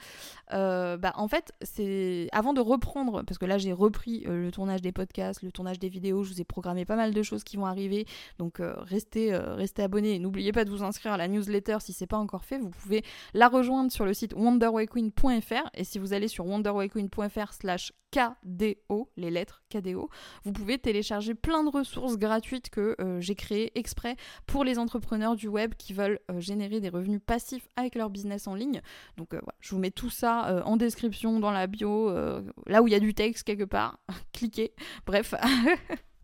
bah, 0.50 1.12
en 1.14 1.28
fait, 1.28 1.52
c'est 1.62 2.28
avant 2.32 2.52
de 2.52 2.60
reprendre, 2.60 3.22
parce 3.22 3.38
que 3.38 3.46
là 3.46 3.58
j'ai 3.58 3.72
repris 3.72 4.24
euh, 4.26 4.42
le 4.44 4.50
tournage 4.50 4.80
des 4.80 4.87
podcasts, 4.92 5.42
le 5.42 5.52
tournage 5.52 5.78
des 5.78 5.88
vidéos, 5.88 6.24
je 6.24 6.32
vous 6.32 6.40
ai 6.40 6.44
programmé 6.44 6.84
pas 6.84 6.96
mal 6.96 7.14
de 7.14 7.22
choses 7.22 7.44
qui 7.44 7.56
vont 7.56 7.66
arriver, 7.66 8.06
donc 8.38 8.60
euh, 8.60 8.74
restez, 8.78 9.32
euh, 9.32 9.54
restez 9.54 9.82
abonnés. 9.82 10.18
N'oubliez 10.18 10.52
pas 10.52 10.64
de 10.64 10.70
vous 10.70 10.82
inscrire 10.82 11.12
à 11.12 11.16
la 11.16 11.28
newsletter 11.28 11.78
si 11.80 11.92
c'est 11.92 12.06
pas 12.06 12.18
encore 12.18 12.44
fait. 12.44 12.58
Vous 12.58 12.70
pouvez 12.70 13.04
la 13.34 13.48
rejoindre 13.48 13.90
sur 13.90 14.04
le 14.04 14.14
site 14.14 14.34
wonderwayqueen.fr 14.34 15.70
et 15.74 15.84
si 15.84 15.98
vous 15.98 16.12
allez 16.12 16.28
sur 16.28 16.46
wonderwayqueen.fr 16.46 17.52
slash 17.52 17.92
KDO, 18.10 19.10
les 19.16 19.30
lettres 19.30 19.62
KDO, 19.70 20.08
vous 20.44 20.52
pouvez 20.52 20.78
télécharger 20.78 21.34
plein 21.34 21.64
de 21.64 21.70
ressources 21.70 22.16
gratuites 22.16 22.70
que 22.70 22.96
j'ai 23.20 23.34
créées 23.34 23.78
exprès 23.78 24.16
pour 24.46 24.64
les 24.64 24.78
entrepreneurs 24.78 25.36
du 25.36 25.48
web 25.48 25.74
qui 25.74 25.92
veulent 25.92 26.20
générer 26.38 26.80
des 26.80 26.88
revenus 26.88 27.20
passifs 27.24 27.68
avec 27.76 27.94
leur 27.94 28.10
business 28.10 28.46
en 28.46 28.54
ligne. 28.54 28.80
Donc 29.16 29.28
voilà, 29.30 29.54
je 29.60 29.74
vous 29.74 29.80
mets 29.80 29.90
tout 29.90 30.10
ça 30.10 30.62
en 30.64 30.76
description 30.76 31.38
dans 31.40 31.50
la 31.50 31.66
bio 31.66 32.08
euh, 32.08 32.42
là 32.66 32.82
où 32.82 32.88
il 32.88 32.92
y 32.92 32.96
a 32.96 33.00
du 33.00 33.14
texte 33.14 33.44
quelque 33.44 33.64
part, 33.64 33.98
cliquez. 34.32 34.72
Bref. 35.06 35.34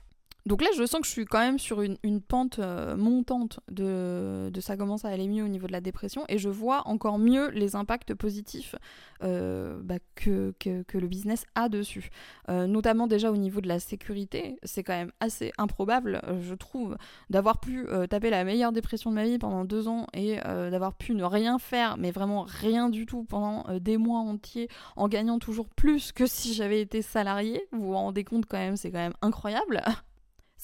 Donc 0.47 0.61
là, 0.61 0.69
je 0.77 0.85
sens 0.85 1.01
que 1.01 1.07
je 1.07 1.13
suis 1.13 1.25
quand 1.25 1.39
même 1.39 1.59
sur 1.59 1.81
une, 1.81 2.21
pente 2.21 2.59
euh, 2.59 2.97
montante 2.97 3.61
de, 3.71 4.51
ça 4.61 4.77
commence 4.77 5.07
à 5.07 5.09
aller 5.09 5.27
mieux 5.27 5.43
au 5.43 5.49
niveau 5.49 5.67
de 5.67 5.73
la 5.73 5.81
dépression 5.81 6.25
et 6.29 6.37
je 6.37 6.51
vois 6.51 6.87
encore 6.87 7.19
mieux 7.19 7.49
les 7.51 7.77
impacts 7.77 8.13
positifs 8.13 8.75
euh, 9.23 9.81
bah, 9.83 9.95
que, 10.15 10.53
que, 10.59 10.99
le 10.99 11.07
business 11.07 11.47
a 11.55 11.71
dessus. 11.71 12.11
Euh, 12.51 12.67
notamment 12.67 13.07
déjà 13.07 13.31
au 13.31 13.39
niveau 13.39 13.63
de 13.63 13.69
la 13.69 13.81
sécurité, 13.81 14.59
c'est 14.65 14.83
quand 14.83 14.93
même 14.93 15.13
assez 15.19 15.51
improbable, 15.57 16.21
je 16.43 16.55
trouve, 16.55 16.99
d'avoir 17.31 17.59
pu 17.59 17.87
taper 18.11 18.29
la 18.29 18.45
meilleure 18.45 18.73
dépression 18.73 19.11
de 19.11 19.15
ma 19.15 19.25
vie 19.25 19.39
pendant 19.39 19.65
deux 19.65 19.89
ans 19.89 20.07
et 20.13 20.37
d'avoir 20.37 20.93
pu 20.93 21.15
ne 21.15 21.25
rien 21.25 21.59
faire, 21.59 21.97
mais 21.97 22.11
vraiment 22.11 22.43
rien 22.43 22.91
du 22.91 23.07
tout 23.07 23.25
pendant 23.25 23.65
des 23.79 23.97
mois 23.97 24.21
entiers 24.21 24.69
en 24.97 25.09
gagnant 25.09 25.39
toujours 25.39 25.69
plus 25.71 26.13
que 26.13 26.27
si 26.27 26.53
j'avais 26.53 26.83
été 26.83 27.01
salarié. 27.01 27.67
Vous 27.73 27.87
vous 27.87 27.95
rendez 27.95 28.25
compte 28.25 28.45
quand 28.47 28.59
même, 28.59 28.77
c'est 28.77 28.91
quand 28.91 28.99
même 28.99 29.15
incroyable. 29.23 29.83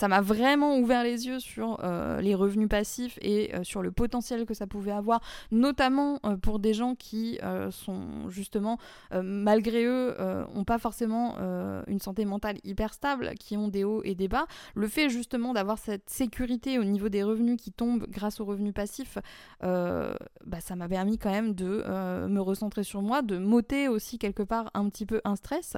ça 0.01 0.09
m'a 0.09 0.23
vraiment 0.23 0.79
ouvert 0.79 1.05
les 1.05 1.27
yeux 1.27 1.41
sur 1.41 1.79
euh, 1.85 2.23
les 2.23 2.35
revenus 2.35 2.71
passifs 2.71 3.19
et 3.21 3.55
euh, 3.55 3.65
sur 3.65 3.83
le 3.83 3.93
potentiel 3.93 4.47
que 4.47 4.55
ça 4.55 4.67
pouvait 4.67 4.93
avoir, 4.93 5.21
notamment 5.51 6.21
euh, 6.25 6.39
pour 6.39 6.59
des 6.59 6.73
gens 6.73 6.95
qui 6.95 7.39
sont 7.71 8.29
justement, 8.29 8.79
malgré 9.13 9.85
eux, 9.85 10.17
n'ont 10.55 10.65
pas 10.65 10.79
forcément 10.79 11.37
une 11.87 11.99
santé 11.99 12.25
mentale 12.25 12.57
hyper 12.65 12.95
stable, 12.95 13.33
qui 13.39 13.57
ont 13.57 13.69
des 13.69 13.85
hauts 13.85 14.03
et 14.05 14.15
des 14.15 14.29
bas. 14.29 14.47
Le 14.75 14.89
fait 14.89 15.09
justement 15.09 15.53
d'avoir 15.53 15.79
cette 15.79 16.09
sécurité 16.09 16.79
au 16.79 16.85
niveau 16.85 17.09
des 17.09 17.23
revenus 17.23 17.57
qui 17.61 17.73
tombent 17.73 18.07
grâce 18.09 18.41
aux 18.41 18.45
revenus 18.45 18.75
passifs, 18.75 19.19
bah, 19.61 20.61
ça 20.61 20.77
m'a 20.77 20.89
permis 20.89 21.19
quand 21.19 21.31
même 21.31 21.55
de 21.55 21.85
me 22.29 22.41
recentrer 22.41 22.85
sur 22.85 23.03
moi, 23.03 23.23
de 23.23 23.39
m'ôter 23.39 23.89
aussi 23.89 24.19
quelque 24.19 24.43
part 24.43 24.71
un 24.75 24.89
petit 24.89 25.07
peu 25.07 25.21
un 25.25 25.37
stress. 25.37 25.77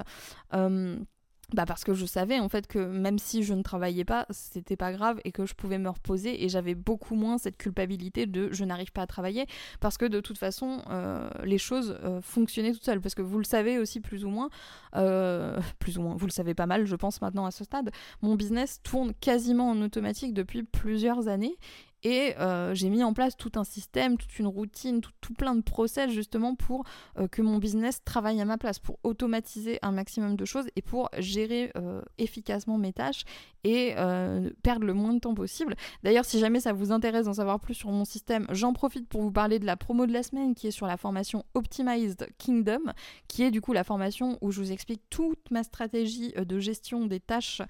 Bah 1.51 1.65
parce 1.67 1.83
que 1.83 1.93
je 1.93 2.05
savais 2.05 2.39
en 2.39 2.49
fait 2.49 2.65
que 2.67 2.79
même 2.79 3.19
si 3.19 3.43
je 3.43 3.53
ne 3.53 3.61
travaillais 3.61 4.05
pas, 4.05 4.25
c'était 4.31 4.77
pas 4.77 4.91
grave 4.91 5.19
et 5.25 5.31
que 5.31 5.45
je 5.45 5.53
pouvais 5.53 5.77
me 5.77 5.89
reposer 5.89 6.43
et 6.43 6.49
j'avais 6.49 6.73
beaucoup 6.73 7.15
moins 7.15 7.37
cette 7.37 7.57
culpabilité 7.57 8.25
de 8.25 8.51
je 8.51 8.63
n'arrive 8.63 8.91
pas 8.91 9.03
à 9.03 9.07
travailler 9.07 9.45
parce 9.79 9.97
que 9.97 10.05
de 10.05 10.19
toute 10.19 10.37
façon 10.37 10.81
euh, 10.89 11.29
les 11.43 11.59
choses 11.59 11.99
euh, 12.03 12.21
fonctionnaient 12.21 12.71
toutes 12.71 12.85
seules. 12.85 13.01
Parce 13.01 13.13
que 13.13 13.21
vous 13.21 13.37
le 13.37 13.43
savez 13.43 13.77
aussi 13.77 13.99
plus 13.99 14.25
ou 14.25 14.29
moins, 14.29 14.49
euh, 14.95 15.59
plus 15.79 15.97
ou 15.97 16.01
moins, 16.01 16.15
vous 16.15 16.25
le 16.25 16.31
savez 16.31 16.53
pas 16.55 16.65
mal 16.65 16.85
je 16.85 16.95
pense 16.95 17.21
maintenant 17.21 17.45
à 17.45 17.51
ce 17.51 17.63
stade, 17.63 17.91
mon 18.21 18.35
business 18.35 18.79
tourne 18.81 19.13
quasiment 19.13 19.69
en 19.69 19.81
automatique 19.81 20.33
depuis 20.33 20.63
plusieurs 20.63 21.27
années 21.27 21.57
et 22.03 22.35
euh, 22.37 22.73
j'ai 22.73 22.89
mis 22.89 23.03
en 23.03 23.13
place 23.13 23.37
tout 23.37 23.51
un 23.55 23.63
système, 23.63 24.17
toute 24.17 24.37
une 24.37 24.47
routine, 24.47 25.01
tout, 25.01 25.33
plein 25.33 25.55
de 25.55 25.61
process 25.61 26.11
justement 26.11 26.53
pour 26.53 26.83
euh, 27.17 27.27
que 27.27 27.41
mon 27.41 27.57
business 27.57 28.03
travaille 28.03 28.41
à 28.41 28.45
ma 28.45 28.57
place, 28.57 28.77
pour 28.77 28.99
automatiser 29.03 29.79
un 29.81 29.91
maximum 29.91 30.35
de 30.35 30.45
choses 30.45 30.65
et 30.75 30.81
pour 30.81 31.09
gérer 31.17 31.71
euh, 31.77 32.01
efficacement 32.17 32.77
mes 32.77 32.93
tâches 32.93 33.23
et 33.65 33.95
perdre 34.61 34.85
le 34.85 34.93
moins 34.93 35.13
de 35.13 35.19
temps 35.19 35.33
possible. 35.33 35.75
D'ailleurs, 36.03 36.25
si 36.25 36.37
jamais 36.37 36.59
ça 36.59 36.73
vous 36.73 36.91
intéresse 36.91 37.27
d'en 37.27 37.35
savoir 37.35 37.61
plus 37.61 37.73
sur 37.73 37.91
mon 37.91 38.03
système, 38.03 38.45
j'en 38.51 38.73
profite 38.73 39.07
pour 39.07 39.21
vous 39.21 39.31
parler 39.31 39.57
de 39.57 39.65
la 39.65 39.77
promo 39.77 40.05
de 40.05 40.11
la 40.11 40.21
semaine 40.21 40.53
qui 40.53 40.67
est 40.67 40.71
sur 40.71 40.85
la 40.85 40.97
formation 40.97 41.45
Optimized 41.53 42.27
Kingdom, 42.37 42.91
qui 43.29 43.41
est 43.43 43.51
du 43.51 43.61
coup 43.61 43.71
la 43.71 43.85
formation 43.85 44.37
où 44.41 44.51
je 44.51 44.59
vous 44.59 44.73
explique 44.73 45.01
toute 45.09 45.49
ma 45.49 45.63
stratégie 45.63 46.33
de 46.33 46.59
gestion 46.59 47.05
des 47.05 47.21
tâches 47.21 47.61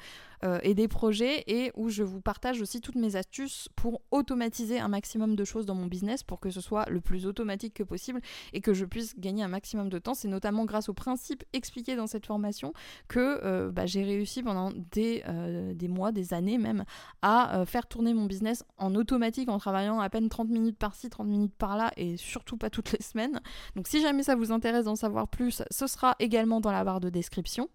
et 0.63 0.73
des 0.73 0.87
projets 0.87 1.43
et 1.45 1.71
où 1.75 1.89
je 1.89 2.01
vous 2.01 2.21
partage 2.21 2.59
aussi 2.59 2.81
toutes 2.81 2.95
mes 2.95 3.15
astuces 3.15 3.69
pour 3.75 4.01
automatiser 4.09 4.22
un 4.31 4.87
maximum 4.87 5.35
de 5.35 5.43
choses 5.43 5.65
dans 5.65 5.75
mon 5.75 5.85
business 5.85 6.23
pour 6.23 6.39
que 6.39 6.49
ce 6.49 6.61
soit 6.61 6.85
le 6.89 7.01
plus 7.01 7.25
automatique 7.25 7.73
que 7.73 7.83
possible 7.83 8.21
et 8.53 8.61
que 8.61 8.73
je 8.73 8.85
puisse 8.85 9.17
gagner 9.17 9.43
un 9.43 9.47
maximum 9.47 9.89
de 9.89 9.99
temps. 9.99 10.13
C'est 10.13 10.27
notamment 10.27 10.65
grâce 10.65 10.89
aux 10.89 10.93
principes 10.93 11.43
expliqués 11.53 11.95
dans 11.95 12.07
cette 12.07 12.25
formation 12.25 12.73
que 13.07 13.39
euh, 13.43 13.71
bah, 13.71 13.85
j'ai 13.85 14.03
réussi 14.03 14.43
pendant 14.43 14.71
des, 14.91 15.23
euh, 15.27 15.73
des, 15.73 15.87
mois, 15.87 16.11
des 16.11 16.33
années 16.33 16.57
même, 16.57 16.83
à 17.21 17.63
faire 17.65 17.87
tourner 17.87 18.13
mon 18.13 18.25
business 18.25 18.63
en 18.77 18.95
automatique 18.95 19.49
en 19.49 19.57
travaillant 19.57 19.99
à 19.99 20.09
peine 20.09 20.29
30 20.29 20.49
minutes 20.49 20.77
par-ci, 20.77 21.09
30 21.09 21.27
minutes 21.27 21.55
par-là 21.55 21.91
et 21.97 22.17
surtout 22.17 22.57
pas 22.57 22.69
toutes 22.69 22.91
les 22.91 23.01
semaines. 23.01 23.41
Donc 23.75 23.87
si 23.87 24.01
jamais 24.01 24.23
ça 24.23 24.35
vous 24.35 24.51
intéresse 24.51 24.85
d'en 24.85 24.95
savoir 24.95 25.27
plus, 25.27 25.63
ce 25.69 25.87
sera 25.87 26.15
également 26.19 26.61
dans 26.61 26.71
la 26.71 26.83
barre 26.83 26.99
de 26.99 27.09
description. 27.09 27.69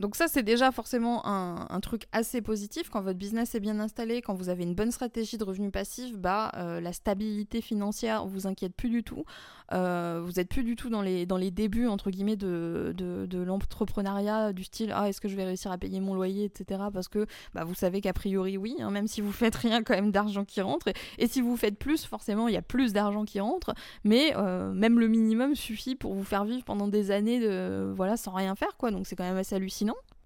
Donc 0.00 0.16
ça, 0.16 0.28
c'est 0.28 0.42
déjà 0.42 0.72
forcément 0.72 1.26
un, 1.26 1.80
truc 1.80 2.06
assez 2.12 2.40
positif. 2.40 2.88
Quand 2.88 3.02
votre 3.02 3.18
business 3.18 3.54
est 3.54 3.60
bien 3.60 3.78
installé, 3.80 4.22
quand 4.22 4.34
vous 4.34 4.48
avez 4.48 4.62
une 4.62 4.74
bonne 4.74 4.90
stratégie 4.90 5.36
de 5.36 5.44
revenus 5.44 5.70
passifs, 5.70 6.16
bah, 6.16 6.52
euh, 6.56 6.80
la 6.80 6.94
stabilité 6.94 7.60
financière 7.60 8.26
vous 8.26 8.46
inquiète 8.46 8.74
plus 8.74 8.88
du 8.88 9.04
tout. 9.04 9.24
Euh, 9.72 10.20
vous 10.24 10.32
n'êtes 10.32 10.48
plus 10.48 10.64
du 10.64 10.74
tout 10.74 10.88
dans 10.88 11.02
les, 11.02 11.26
dans 11.26 11.36
les 11.36 11.50
débuts, 11.50 11.86
entre 11.86 12.10
guillemets, 12.10 12.36
de, 12.36 12.94
de, 12.96 13.38
l'entrepreneuriat, 13.38 14.52
du 14.52 14.64
style 14.64 14.92
«Ah, 14.94 15.08
est-ce 15.08 15.20
que 15.20 15.28
je 15.28 15.36
vais 15.36 15.44
réussir 15.44 15.70
à 15.70 15.78
payer 15.78 16.00
mon 16.00 16.14
loyer, 16.14 16.44
etc.» 16.44 16.80
Parce 16.92 17.08
que 17.08 17.26
bah, 17.54 17.64
vous 17.64 17.74
savez 17.74 18.00
qu'a 18.00 18.12
priori, 18.12 18.56
oui, 18.56 18.76
hein, 18.80 18.90
même 18.90 19.06
si 19.06 19.20
vous 19.20 19.32
faites 19.32 19.54
rien, 19.54 19.82
quand 19.82 19.94
même 19.94 20.10
d'argent 20.10 20.44
qui 20.44 20.60
rentre. 20.60 20.88
Et, 21.18 21.26
si 21.26 21.40
vous 21.40 21.56
faites 21.56 21.78
plus, 21.78 22.04
forcément, 22.04 22.48
il 22.48 22.54
y 22.54 22.56
a 22.56 22.62
plus 22.62 22.92
d'argent 22.92 23.24
qui 23.24 23.38
rentre. 23.38 23.72
Mais 24.04 24.32
euh, 24.36 24.72
même 24.72 24.98
le 24.98 25.08
minimum 25.08 25.54
suffit 25.54 25.94
pour 25.94 26.14
vous 26.14 26.24
faire 26.24 26.44
vivre 26.44 26.64
pendant 26.64 26.88
des 26.88 27.10
années 27.10 27.38
de, 27.38 27.92
voilà, 27.94 28.16
sans 28.16 28.32
rien 28.32 28.54
faire, 28.54 28.76
quoi. 28.76 28.90
Donc 28.90 29.06
c'est 29.06 29.16
quand 29.16 29.24
même 29.24 29.36
assez 29.36 29.54
hallucinant. 29.54 29.89
não 29.90 30.19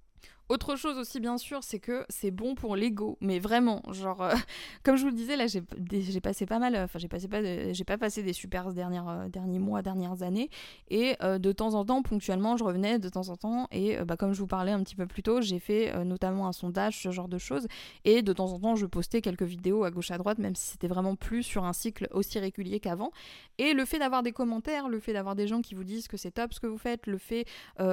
Autre 0.51 0.77
chose 0.77 0.99
aussi, 0.99 1.21
bien 1.21 1.39
sûr, 1.39 1.63
c'est 1.63 1.79
que 1.79 2.05
c'est 2.11 2.31
bon 2.31 2.55
pour 2.55 2.77
l'ego, 2.77 3.17
mais 3.23 3.39
vraiment, 3.39 3.81
genre, 3.93 4.23
euh, 4.23 4.35
comme 4.83 4.97
je 4.97 5.03
vous 5.03 5.09
le 5.09 5.15
disais, 5.15 5.37
là, 5.37 5.47
j'ai 5.47 6.21
passé 6.21 6.45
pas 6.45 6.59
mal, 6.59 6.77
enfin, 6.77 6.99
j'ai 6.99 7.09
passé 7.09 7.29
pas, 7.29 7.73
j'ai 7.73 7.85
pas 7.85 7.97
passé 7.97 8.23
des 8.23 8.35
super 8.35 8.71
dernières, 8.75 9.09
euh, 9.09 9.29
derniers 9.29 9.59
mois, 9.59 9.81
dernières 9.81 10.23
années, 10.23 10.51
et 10.91 11.17
euh, 11.23 11.39
de 11.39 11.51
temps 11.53 11.73
en 11.73 11.87
temps, 11.87 12.03
ponctuellement, 12.03 12.59
je 12.59 12.65
revenais 12.65 12.99
de 12.99 13.09
temps 13.09 13.31
en 13.31 13.37
temps, 13.37 13.69
et 13.73 13.97
bah, 14.05 14.19
comme 14.19 14.35
je 14.35 14.41
vous 14.41 14.47
parlais 14.47 14.73
un 14.73 14.83
petit 14.83 14.97
peu 14.97 15.07
plus 15.07 15.23
tôt, 15.23 15.41
j'ai 15.41 15.59
fait 15.59 16.05
notamment 16.05 16.47
un 16.47 16.53
sondage, 16.53 17.01
ce 17.01 17.11
genre 17.11 17.29
de 17.29 17.39
choses, 17.39 17.67
et 18.05 18.21
de 18.21 18.33
temps 18.35 18.53
en 18.53 18.59
temps, 18.59 18.77
je 18.77 18.85
postais 18.85 19.23
quelques 19.23 19.45
vidéos 19.45 19.85
à 19.85 19.91
gauche 19.91 20.11
à 20.11 20.19
droite, 20.19 20.39
même 20.39 20.57
si 20.57 20.73
c'était 20.73 20.89
vraiment 20.89 21.17
plus 21.17 21.43
sur 21.43 21.65
un 21.65 21.73
cycle 21.73 22.07
aussi 22.13 22.39
régulier 22.39 22.81
qu'avant, 22.81 23.13
et 23.57 23.73
le 23.73 23.87
fait 23.87 23.99
d'avoir 23.99 24.23
des 24.23 24.33
commentaires, 24.33 24.91
le 24.91 25.01
fait 25.01 25.15
d'avoir 25.15 25.37
des 25.37 25.47
gens 25.47 25.63
qui 25.63 25.75
vous 25.75 25.85
disent 25.85 26.07
que 26.07 26.19
c'est 26.19 26.33
top 26.33 26.53
ce 26.53 26.61
que 26.61 26.67
vous 26.67 26.79
faites, 26.79 27.07
le 27.07 27.17
fait 27.17 27.47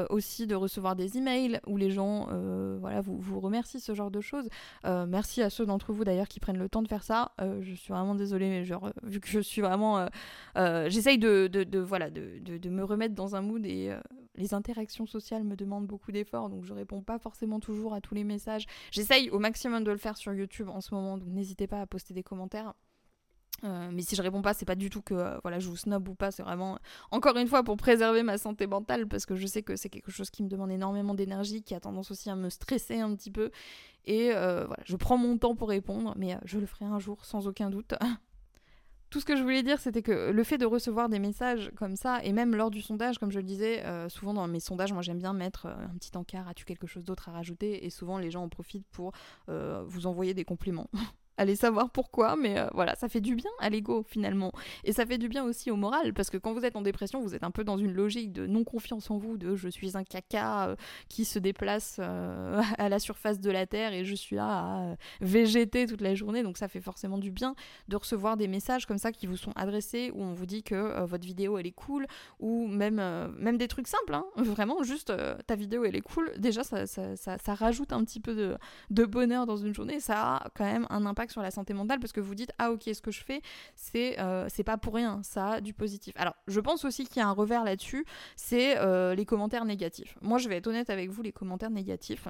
aussi 0.09 0.47
de 0.47 0.55
recevoir 0.55 0.95
des 0.95 1.17
emails 1.17 1.59
où 1.65 1.77
les 1.77 1.91
gens 1.91 2.27
euh, 2.40 2.40
voilà, 2.79 3.01
vous, 3.01 3.17
vous 3.17 3.39
remercie 3.39 3.79
ce 3.79 3.93
genre 3.93 4.11
de 4.11 4.21
choses. 4.21 4.47
Euh, 4.85 5.05
merci 5.05 5.41
à 5.41 5.49
ceux 5.49 5.65
d'entre 5.65 5.93
vous 5.93 6.03
d'ailleurs 6.03 6.27
qui 6.27 6.39
prennent 6.39 6.57
le 6.57 6.69
temps 6.69 6.81
de 6.81 6.87
faire 6.87 7.03
ça. 7.03 7.31
Euh, 7.41 7.59
je 7.61 7.73
suis 7.73 7.93
vraiment 7.93 8.15
désolée, 8.15 8.49
mais 8.49 8.63
genre, 8.65 8.91
vu 9.03 9.19
que 9.19 9.27
je 9.27 9.39
suis 9.39 9.61
vraiment. 9.61 10.07
J'essaye 10.55 11.17
de, 11.17 11.47
de, 11.47 11.79
voilà, 11.79 12.09
de, 12.09 12.39
de, 12.39 12.69
me 12.69 12.83
remettre 12.83 13.15
dans 13.15 13.35
un 13.35 13.41
mood 13.41 13.65
et 13.65 13.95
les 14.35 14.53
interactions 14.53 15.05
sociales 15.05 15.43
me 15.43 15.55
demandent 15.55 15.87
beaucoup 15.87 16.11
d'efforts, 16.11 16.49
donc 16.49 16.63
je 16.63 16.73
réponds 16.73 17.01
pas 17.01 17.19
forcément 17.19 17.59
toujours 17.59 17.93
à 17.93 18.01
tous 18.01 18.15
les 18.15 18.23
messages. 18.23 18.65
J'essaye 18.91 19.29
au 19.29 19.39
maximum 19.39 19.83
de 19.83 19.91
le 19.91 19.97
faire 19.97 20.17
sur 20.17 20.33
YouTube 20.33 20.69
en 20.69 20.81
ce 20.81 20.93
moment, 20.93 21.17
donc 21.17 21.27
n'hésitez 21.27 21.67
pas 21.67 21.81
à 21.81 21.85
poster 21.85 22.13
des 22.13 22.23
commentaires. 22.23 22.73
Euh, 23.63 23.89
mais 23.91 24.01
si 24.01 24.15
je 24.15 24.21
réponds 24.21 24.41
pas, 24.41 24.53
c'est 24.53 24.65
pas 24.65 24.75
du 24.75 24.89
tout 24.89 25.01
que 25.01 25.13
euh, 25.13 25.37
voilà, 25.43 25.59
je 25.59 25.67
vous 25.69 25.77
snob 25.77 26.07
ou 26.07 26.15
pas, 26.15 26.31
c'est 26.31 26.43
vraiment 26.43 26.79
encore 27.11 27.37
une 27.37 27.47
fois 27.47 27.63
pour 27.63 27.77
préserver 27.77 28.23
ma 28.23 28.37
santé 28.37 28.67
mentale 28.67 29.07
parce 29.07 29.25
que 29.25 29.35
je 29.35 29.45
sais 29.45 29.61
que 29.61 29.75
c'est 29.75 29.89
quelque 29.89 30.11
chose 30.11 30.29
qui 30.29 30.43
me 30.43 30.49
demande 30.49 30.71
énormément 30.71 31.13
d'énergie, 31.13 31.61
qui 31.61 31.75
a 31.75 31.79
tendance 31.79 32.11
aussi 32.11 32.29
à 32.29 32.35
me 32.35 32.49
stresser 32.49 32.99
un 32.99 33.15
petit 33.15 33.31
peu. 33.31 33.51
Et 34.05 34.31
euh, 34.33 34.65
voilà, 34.65 34.83
je 34.85 34.95
prends 34.95 35.17
mon 35.17 35.37
temps 35.37 35.55
pour 35.55 35.69
répondre, 35.69 36.13
mais 36.17 36.37
je 36.43 36.57
le 36.57 36.65
ferai 36.65 36.85
un 36.85 36.99
jour 36.99 37.23
sans 37.23 37.47
aucun 37.47 37.69
doute. 37.69 37.93
Tout 39.11 39.19
ce 39.19 39.25
que 39.25 39.35
je 39.35 39.43
voulais 39.43 39.61
dire, 39.61 39.77
c'était 39.79 40.01
que 40.01 40.31
le 40.31 40.43
fait 40.45 40.57
de 40.57 40.65
recevoir 40.65 41.09
des 41.09 41.19
messages 41.19 41.69
comme 41.75 41.97
ça, 41.97 42.23
et 42.23 42.31
même 42.31 42.55
lors 42.55 42.71
du 42.71 42.81
sondage, 42.81 43.19
comme 43.19 43.29
je 43.29 43.39
le 43.39 43.43
disais, 43.43 43.83
souvent 44.07 44.33
dans 44.33 44.47
mes 44.47 44.61
sondages, 44.61 44.93
moi 44.93 45.01
j'aime 45.01 45.17
bien 45.17 45.33
mettre 45.33 45.65
un 45.65 45.93
petit 45.99 46.15
encart, 46.15 46.47
as-tu 46.47 46.63
quelque 46.63 46.87
chose 46.87 47.03
d'autre 47.03 47.27
à 47.27 47.33
rajouter? 47.33 47.85
Et 47.85 47.89
souvent 47.89 48.17
les 48.17 48.31
gens 48.31 48.41
en 48.41 48.47
profitent 48.47 48.87
pour 48.87 49.11
vous 49.49 50.07
envoyer 50.07 50.33
des 50.33 50.45
compliments. 50.45 50.89
allez 51.37 51.55
savoir 51.55 51.89
pourquoi, 51.89 52.35
mais 52.35 52.59
euh, 52.59 52.67
voilà, 52.73 52.95
ça 52.95 53.09
fait 53.09 53.21
du 53.21 53.35
bien 53.35 53.49
à 53.59 53.69
l'ego 53.69 54.03
finalement. 54.07 54.51
Et 54.83 54.93
ça 54.93 55.05
fait 55.05 55.17
du 55.17 55.27
bien 55.27 55.43
aussi 55.43 55.71
au 55.71 55.75
moral, 55.75 56.13
parce 56.13 56.29
que 56.29 56.37
quand 56.37 56.53
vous 56.53 56.65
êtes 56.65 56.75
en 56.75 56.81
dépression, 56.81 57.21
vous 57.21 57.35
êtes 57.35 57.43
un 57.43 57.51
peu 57.51 57.63
dans 57.63 57.77
une 57.77 57.93
logique 57.93 58.31
de 58.31 58.47
non-confiance 58.47 59.09
en 59.09 59.17
vous, 59.17 59.37
de 59.37 59.55
je 59.55 59.69
suis 59.69 59.97
un 59.97 60.03
caca 60.03 60.69
euh, 60.69 60.75
qui 61.09 61.25
se 61.25 61.39
déplace 61.39 61.97
euh, 61.99 62.61
à 62.77 62.89
la 62.89 62.99
surface 62.99 63.39
de 63.39 63.51
la 63.51 63.65
Terre 63.65 63.93
et 63.93 64.05
je 64.05 64.15
suis 64.15 64.35
là 64.35 64.45
à 64.45 64.95
végéter 65.21 65.87
toute 65.87 66.01
la 66.01 66.15
journée, 66.15 66.43
donc 66.43 66.57
ça 66.57 66.67
fait 66.67 66.81
forcément 66.81 67.17
du 67.17 67.31
bien 67.31 67.55
de 67.87 67.95
recevoir 67.95 68.37
des 68.37 68.47
messages 68.47 68.85
comme 68.85 68.97
ça 68.97 69.11
qui 69.11 69.27
vous 69.27 69.37
sont 69.37 69.53
adressés, 69.55 70.11
où 70.13 70.21
on 70.21 70.33
vous 70.33 70.45
dit 70.45 70.63
que 70.63 71.03
votre 71.05 71.25
vidéo 71.25 71.57
elle 71.57 71.67
est 71.67 71.71
cool, 71.71 72.07
ou 72.39 72.67
même, 72.67 73.01
même 73.37 73.57
des 73.57 73.67
trucs 73.67 73.87
simples, 73.87 74.13
hein. 74.13 74.25
vraiment 74.37 74.83
juste 74.83 75.13
ta 75.47 75.55
vidéo 75.55 75.85
elle 75.85 75.95
est 75.95 76.01
cool, 76.01 76.31
déjà 76.37 76.63
ça, 76.63 76.85
ça, 76.85 77.55
rajoute 77.55 77.93
un 77.93 78.03
petit 78.03 78.19
peu 78.19 78.35
de, 78.35 78.57
de 78.89 79.05
bonheur 79.05 79.45
dans 79.45 79.57
une 79.57 79.73
journée, 79.73 79.99
ça 79.99 80.35
a 80.35 80.49
quand 80.55 80.65
même 80.65 80.87
un 80.89 81.05
impact 81.05 81.20
sur 81.29 81.41
la 81.41 81.51
santé 81.51 81.73
mentale 81.73 81.99
parce 81.99 82.13
que 82.13 82.19
vous 82.19 82.35
dites 82.35 82.51
ah 82.57 82.71
ok 82.71 82.83
ce 82.93 83.01
que 83.01 83.11
je 83.11 83.23
fais 83.23 83.41
c'est 83.75 84.19
euh, 84.19 84.47
c'est 84.49 84.63
pas 84.63 84.77
pour 84.77 84.95
rien 84.95 85.21
ça 85.23 85.47
a 85.47 85.61
du 85.61 85.73
positif 85.73 86.13
alors 86.17 86.35
je 86.47 86.59
pense 86.59 86.85
aussi 86.85 87.05
qu'il 87.05 87.17
y 87.17 87.19
a 87.19 87.27
un 87.27 87.33
revers 87.33 87.63
là-dessus 87.63 88.05
c'est 88.35 88.77
euh, 88.77 89.13
les 89.13 89.25
commentaires 89.25 89.65
négatifs 89.65 90.17
moi 90.21 90.37
je 90.37 90.49
vais 90.49 90.57
être 90.57 90.67
honnête 90.67 90.89
avec 90.89 91.09
vous 91.09 91.21
les 91.21 91.31
commentaires 91.31 91.69
négatifs 91.69 92.27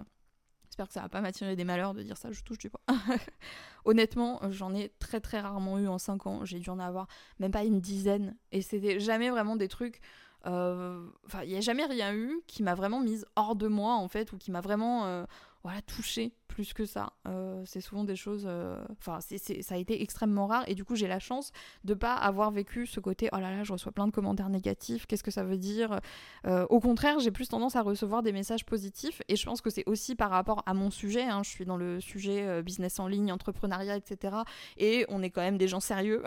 J'espère 0.69 0.87
que 0.87 0.93
ça 0.93 1.01
va 1.01 1.09
pas 1.09 1.19
m'attirer 1.19 1.57
des 1.57 1.65
malheurs 1.65 1.93
de 1.93 2.01
dire 2.01 2.15
ça, 2.15 2.31
je 2.31 2.43
touche 2.43 2.57
du 2.57 2.69
poids. 2.69 2.79
Honnêtement, 3.83 4.39
j'en 4.51 4.73
ai 4.73 4.87
très 4.99 5.19
très 5.19 5.41
rarement 5.41 5.77
eu 5.77 5.89
en 5.89 5.97
5 5.97 6.27
ans. 6.27 6.45
J'ai 6.45 6.59
dû 6.59 6.69
en 6.69 6.79
avoir 6.79 7.07
même 7.39 7.51
pas 7.51 7.65
une 7.65 7.81
dizaine. 7.81 8.37
Et 8.53 8.61
c'était 8.61 8.97
jamais 8.97 9.29
vraiment 9.29 9.57
des 9.57 9.67
trucs. 9.67 9.99
Euh, 10.45 11.05
enfin, 11.25 11.43
il 11.43 11.49
n'y 11.49 11.57
a 11.57 11.59
jamais 11.59 11.83
rien 11.83 12.13
eu 12.13 12.39
qui 12.47 12.63
m'a 12.63 12.73
vraiment 12.73 13.01
mise 13.01 13.25
hors 13.35 13.57
de 13.57 13.67
moi 13.67 13.95
en 13.95 14.07
fait, 14.07 14.31
ou 14.31 14.37
qui 14.37 14.49
m'a 14.49 14.61
vraiment 14.61 15.25
voilà, 15.63 15.81
touché 15.81 16.33
plus 16.51 16.73
que 16.73 16.85
ça. 16.85 17.13
Euh, 17.27 17.63
c'est 17.65 17.81
souvent 17.81 18.03
des 18.03 18.15
choses. 18.15 18.43
Euh, 18.45 18.83
enfin, 18.99 19.19
ça 19.21 19.75
a 19.75 19.77
été 19.77 20.01
extrêmement 20.01 20.47
rare 20.47 20.63
et 20.67 20.75
du 20.75 20.83
coup, 20.83 20.95
j'ai 20.95 21.07
la 21.07 21.19
chance 21.19 21.51
de 21.85 21.93
pas 21.93 22.13
avoir 22.13 22.51
vécu 22.51 22.85
ce 22.85 22.99
côté 22.99 23.29
oh 23.31 23.37
là 23.37 23.51
là, 23.55 23.63
je 23.63 23.71
reçois 23.71 23.91
plein 23.91 24.05
de 24.05 24.11
commentaires 24.11 24.49
négatifs, 24.49 25.07
qu'est-ce 25.07 25.23
que 25.23 25.31
ça 25.31 25.43
veut 25.43 25.57
dire? 25.57 25.99
Euh, 26.45 26.65
Au 26.69 26.79
contraire, 26.79 27.19
j'ai 27.19 27.31
plus 27.31 27.47
tendance 27.47 27.75
à 27.75 27.81
recevoir 27.81 28.21
des 28.21 28.33
messages 28.33 28.65
positifs 28.65 29.21
et 29.29 29.35
je 29.37 29.45
pense 29.45 29.61
que 29.61 29.69
c'est 29.69 29.87
aussi 29.87 30.15
par 30.15 30.29
rapport 30.29 30.61
à 30.65 30.73
mon 30.73 30.91
sujet. 30.91 31.23
Hein. 31.23 31.41
je 31.43 31.49
suis 31.49 31.65
dans 31.65 31.77
le 31.77 32.01
sujet 32.01 32.61
business 32.61 32.99
en 32.99 33.07
ligne, 33.07 33.31
entrepreneuriat, 33.31 33.95
etc. 33.95 34.35
Et 34.77 35.05
on 35.07 35.23
est 35.23 35.29
quand 35.29 35.41
même 35.41 35.57
des 35.57 35.69
gens 35.69 35.79
sérieux. 35.79 36.21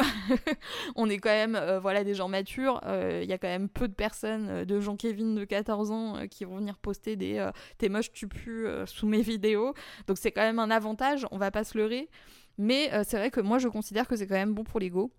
on 0.97 1.11
est 1.11 1.19
quand 1.19 1.29
même 1.29 1.61
voilà, 1.83 2.03
des 2.03 2.15
gens 2.15 2.29
matures. 2.29 2.81
Il 2.87 3.29
y 3.29 3.33
a 3.33 3.39
quand 3.39 3.49
même 3.49 3.69
peu 3.69 3.89
de 3.89 3.95
personnes, 3.95 4.65
de 4.65 4.81
Jean 4.81 4.97
Kevin 4.97 5.35
de 5.35 5.45
14 5.45 5.91
ans, 5.91 6.27
qui 6.31 6.45
vont 6.45 6.57
venir 6.57 6.79
poster 6.79 7.17
des 7.17 7.47
T'es 7.77 7.91
moche, 7.91 8.11
tu 8.13 8.27
pues 8.27 8.87
sous 8.87 9.07
mes 9.07 9.21
vidéos. 9.21 9.75
Donc 10.07 10.14
Donc 10.15 10.19
c'est 10.21 10.31
quand 10.31 10.43
même 10.43 10.61
un 10.61 10.71
avantage, 10.71 11.27
on 11.33 11.39
va 11.39 11.51
pas 11.51 11.65
se 11.65 11.77
leurrer. 11.77 12.09
Mais 12.57 12.89
c'est 13.03 13.17
vrai 13.17 13.33
que 13.33 13.41
moi 13.41 13.59
je 13.59 13.67
considère 13.67 14.07
que 14.07 14.15
c'est 14.15 14.29
quand 14.29 14.37
même 14.37 14.55
bon 14.55 14.63
pour 14.63 14.79
l'ego 14.79 15.11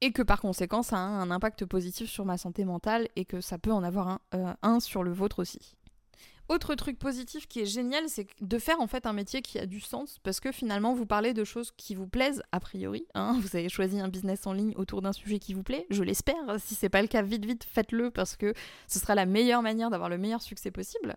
et 0.00 0.12
que 0.12 0.22
par 0.22 0.40
conséquent 0.40 0.84
ça 0.84 0.98
a 0.98 1.00
un 1.00 1.32
impact 1.32 1.64
positif 1.64 2.08
sur 2.08 2.24
ma 2.24 2.38
santé 2.38 2.64
mentale 2.64 3.08
et 3.16 3.24
que 3.24 3.40
ça 3.40 3.58
peut 3.58 3.72
en 3.72 3.82
avoir 3.82 4.20
un, 4.30 4.56
un 4.62 4.78
sur 4.78 5.02
le 5.02 5.10
vôtre 5.10 5.40
aussi. 5.40 5.74
Autre 6.48 6.74
truc 6.74 6.98
positif 6.98 7.46
qui 7.46 7.60
est 7.60 7.66
génial, 7.66 8.08
c'est 8.08 8.26
de 8.40 8.58
faire 8.58 8.80
en 8.80 8.88
fait 8.88 9.06
un 9.06 9.12
métier 9.12 9.40
qui 9.40 9.60
a 9.60 9.66
du 9.66 9.78
sens 9.78 10.18
parce 10.24 10.40
que 10.40 10.50
finalement 10.50 10.94
vous 10.94 11.06
parlez 11.06 11.32
de 11.32 11.44
choses 11.44 11.70
qui 11.76 11.94
vous 11.94 12.08
plaisent 12.08 12.42
a 12.50 12.58
priori. 12.58 13.06
Hein. 13.14 13.38
vous 13.40 13.56
avez 13.56 13.68
choisi 13.68 14.00
un 14.00 14.08
business 14.08 14.48
en 14.48 14.52
ligne 14.52 14.72
autour 14.74 15.00
d'un 15.00 15.12
sujet 15.12 15.38
qui 15.38 15.54
vous 15.54 15.62
plaît, 15.62 15.86
je 15.90 16.02
l'espère. 16.02 16.34
Si 16.58 16.74
c'est 16.74 16.88
pas 16.88 17.02
le 17.02 17.08
cas, 17.08 17.22
vite 17.22 17.44
vite 17.44 17.62
faites-le 17.62 18.10
parce 18.10 18.36
que 18.36 18.52
ce 18.88 18.98
sera 18.98 19.14
la 19.14 19.26
meilleure 19.26 19.62
manière 19.62 19.90
d'avoir 19.90 20.08
le 20.08 20.18
meilleur 20.18 20.42
succès 20.42 20.72
possible. 20.72 21.14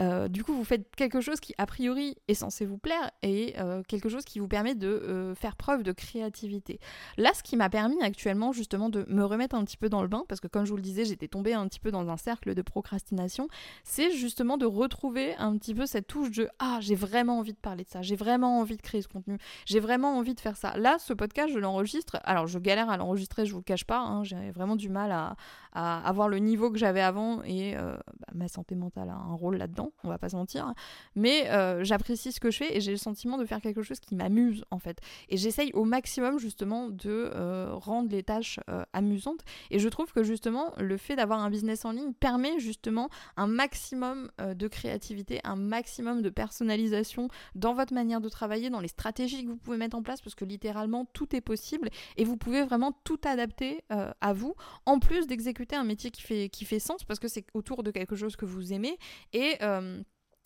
Euh, 0.00 0.28
du 0.28 0.44
coup, 0.44 0.52
vous 0.52 0.64
faites 0.64 0.94
quelque 0.96 1.20
chose 1.20 1.40
qui, 1.40 1.54
a 1.58 1.66
priori, 1.66 2.16
est 2.28 2.34
censé 2.34 2.64
vous 2.66 2.78
plaire 2.78 3.10
et 3.22 3.54
euh, 3.58 3.82
quelque 3.82 4.08
chose 4.08 4.24
qui 4.24 4.38
vous 4.38 4.48
permet 4.48 4.74
de 4.74 4.88
euh, 4.88 5.34
faire 5.34 5.56
preuve 5.56 5.82
de 5.82 5.92
créativité. 5.92 6.78
Là, 7.16 7.30
ce 7.34 7.42
qui 7.42 7.56
m'a 7.56 7.68
permis 7.68 8.00
actuellement, 8.02 8.52
justement, 8.52 8.88
de 8.88 9.04
me 9.08 9.24
remettre 9.24 9.56
un 9.56 9.64
petit 9.64 9.76
peu 9.76 9.88
dans 9.88 10.02
le 10.02 10.08
bain, 10.08 10.24
parce 10.28 10.40
que 10.40 10.46
comme 10.46 10.64
je 10.64 10.70
vous 10.70 10.76
le 10.76 10.82
disais, 10.82 11.04
j'étais 11.04 11.28
tombée 11.28 11.54
un 11.54 11.66
petit 11.68 11.80
peu 11.80 11.90
dans 11.90 12.08
un 12.08 12.16
cercle 12.16 12.54
de 12.54 12.62
procrastination, 12.62 13.48
c'est 13.84 14.12
justement 14.12 14.56
de 14.56 14.66
retrouver 14.66 15.34
un 15.36 15.56
petit 15.56 15.74
peu 15.74 15.86
cette 15.86 16.06
touche 16.06 16.30
de 16.30 16.48
Ah, 16.58 16.78
j'ai 16.80 16.94
vraiment 16.94 17.38
envie 17.38 17.52
de 17.52 17.58
parler 17.58 17.84
de 17.84 17.88
ça, 17.88 18.02
j'ai 18.02 18.16
vraiment 18.16 18.60
envie 18.60 18.76
de 18.76 18.82
créer 18.82 19.02
ce 19.02 19.08
contenu, 19.08 19.38
j'ai 19.66 19.80
vraiment 19.80 20.16
envie 20.16 20.34
de 20.34 20.40
faire 20.40 20.56
ça. 20.56 20.76
Là, 20.76 20.98
ce 20.98 21.12
podcast, 21.12 21.52
je 21.52 21.58
l'enregistre. 21.58 22.18
Alors, 22.24 22.46
je 22.46 22.58
galère 22.58 22.90
à 22.90 22.96
l'enregistrer, 22.96 23.46
je 23.46 23.52
vous 23.52 23.58
le 23.58 23.64
cache 23.64 23.84
pas, 23.84 24.00
hein, 24.00 24.24
j'ai 24.24 24.50
vraiment 24.50 24.76
du 24.76 24.88
mal 24.88 25.12
à, 25.12 25.36
avoir 25.72 26.28
le 26.28 26.38
niveau 26.38 26.70
que 26.70 26.78
j'avais 26.78 27.00
avant 27.00 27.42
et 27.44 27.74
bah, 27.74 28.32
ma 28.34 28.48
santé 28.48 28.74
mentale 28.74 29.10
a 29.10 29.14
un 29.14 29.34
rôle 29.34 29.56
là-dedans 29.56 29.92
on 30.04 30.08
va 30.08 30.18
pas 30.18 30.28
se 30.28 30.36
mentir. 30.36 30.72
Mais 31.14 31.48
euh, 31.50 31.84
j'apprécie 31.84 32.32
ce 32.32 32.40
que 32.40 32.50
je 32.50 32.58
fais 32.58 32.76
et 32.76 32.80
j'ai 32.80 32.90
le 32.90 32.98
sentiment 32.98 33.38
de 33.38 33.44
faire 33.44 33.60
quelque 33.60 33.82
chose 33.82 34.00
qui 34.00 34.14
m'amuse 34.14 34.64
en 34.70 34.78
fait. 34.78 34.98
Et 35.28 35.36
j'essaye 35.36 35.72
au 35.72 35.84
maximum 35.84 36.38
justement 36.38 36.88
de 36.88 37.30
euh, 37.34 37.70
rendre 37.72 38.10
les 38.10 38.22
tâches 38.22 38.60
euh, 38.68 38.84
amusantes. 38.92 39.40
Et 39.70 39.78
je 39.78 39.88
trouve 39.88 40.12
que 40.12 40.22
justement 40.22 40.72
le 40.78 40.96
fait 40.96 41.16
d'avoir 41.16 41.40
un 41.40 41.50
business 41.50 41.84
en 41.84 41.92
ligne 41.92 42.12
permet 42.12 42.58
justement 42.58 43.08
un 43.36 43.46
maximum 43.46 44.30
de 44.38 44.68
créativité, 44.68 45.40
un 45.44 45.56
maximum 45.56 46.22
de 46.22 46.30
personnalisation 46.30 47.28
dans 47.54 47.74
votre 47.74 47.94
manière 47.94 48.20
de 48.20 48.28
travailler, 48.28 48.70
dans 48.70 48.80
les 48.80 48.88
stratégies 48.88 49.44
que 49.44 49.50
vous 49.50 49.56
pouvez 49.56 49.76
mettre 49.76 49.96
en 49.96 50.02
place 50.02 50.20
parce 50.20 50.34
que 50.34 50.44
littéralement 50.44 51.04
tout 51.12 51.34
est 51.34 51.40
possible 51.40 51.90
et 52.16 52.24
vous 52.24 52.36
pouvez 52.36 52.64
vraiment 52.64 52.92
tout 53.04 53.20
adapter 53.24 53.82
à 53.88 54.32
vous 54.32 54.54
en 54.86 54.98
plus 54.98 55.26
d'exécuter 55.26 55.67
un 55.76 55.84
métier 55.84 56.10
qui 56.10 56.22
fait, 56.22 56.48
qui 56.48 56.64
fait 56.64 56.78
sens 56.78 57.04
parce 57.04 57.18
que 57.18 57.28
c'est 57.28 57.44
autour 57.54 57.82
de 57.82 57.90
quelque 57.90 58.16
chose 58.16 58.36
que 58.36 58.44
vous 58.44 58.72
aimez. 58.72 58.98
Et 59.32 59.56
euh, 59.62 60.02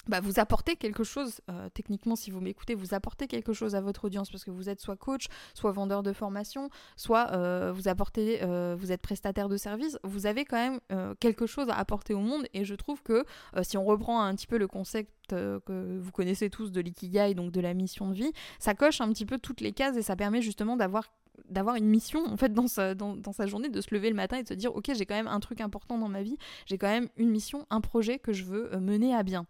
bah, 0.08 0.20
vous 0.20 0.38
apportez 0.38 0.76
quelque 0.76 1.04
chose, 1.04 1.40
euh, 1.50 1.68
techniquement 1.72 2.16
si 2.16 2.30
vous 2.30 2.40
m'écoutez, 2.40 2.74
vous 2.74 2.94
apportez 2.94 3.26
quelque 3.26 3.52
chose 3.52 3.74
à 3.74 3.80
votre 3.80 4.04
audience 4.06 4.30
parce 4.30 4.44
que 4.44 4.50
vous 4.50 4.68
êtes 4.68 4.80
soit 4.80 4.96
coach, 4.96 5.26
soit 5.54 5.72
vendeur 5.72 6.02
de 6.02 6.12
formation, 6.12 6.70
soit 6.96 7.30
euh, 7.32 7.72
vous 7.74 7.88
apportez, 7.88 8.40
vous 8.76 8.92
êtes 8.92 9.02
prestataire 9.02 9.48
de 9.48 9.56
service, 9.56 9.98
vous 10.04 10.26
avez 10.26 10.44
quand 10.44 10.56
même 10.56 10.80
quelque 11.20 11.46
chose 11.46 11.68
à 11.68 11.74
apporter 11.74 12.14
au 12.14 12.20
monde 12.20 12.46
et 12.54 12.64
je 12.64 12.74
trouve 12.74 13.02
que 13.02 13.24
si 13.62 13.76
on 13.76 13.84
reprend 13.84 14.22
un 14.22 14.34
petit 14.34 14.46
peu 14.46 14.58
le 14.58 14.66
concept 14.66 15.10
que 15.28 15.98
vous 16.00 16.12
connaissez 16.12 16.50
tous 16.50 16.72
de 16.72 16.80
l'ikigai, 16.80 17.34
donc 17.34 17.52
de 17.52 17.60
la 17.60 17.74
mission 17.74 18.08
de 18.08 18.14
vie, 18.14 18.32
ça 18.58 18.74
coche 18.74 19.00
un 19.00 19.08
petit 19.12 19.26
peu 19.26 19.38
toutes 19.38 19.60
les 19.60 19.72
cases 19.72 19.96
et 19.96 20.02
ça 20.02 20.16
permet 20.16 20.42
justement 20.42 20.76
d'avoir 20.76 21.04
d'avoir 21.48 21.76
une 21.76 21.86
mission 21.86 22.24
en 22.26 22.36
fait 22.36 22.52
dans 22.52 22.66
sa, 22.66 22.94
dans, 22.94 23.32
sa 23.32 23.46
journée, 23.46 23.68
de 23.68 23.80
se 23.80 23.94
lever 23.94 24.10
le 24.10 24.16
matin 24.16 24.38
et 24.38 24.42
de 24.42 24.48
se 24.48 24.54
dire 24.54 24.74
ok 24.74 24.92
j'ai 24.94 25.06
quand 25.06 25.14
même 25.14 25.28
un 25.28 25.40
truc 25.40 25.60
important 25.60 25.98
dans 25.98 26.08
ma 26.08 26.22
vie, 26.22 26.36
j'ai 26.66 26.78
quand 26.78 26.88
même 26.88 27.08
une 27.16 27.30
mission, 27.30 27.66
un 27.70 27.80
projet 27.80 28.18
que 28.18 28.32
je 28.32 28.44
veux 28.44 28.74
euh, 28.74 28.80
mener 28.80 29.14
à 29.14 29.22
bien. 29.22 29.46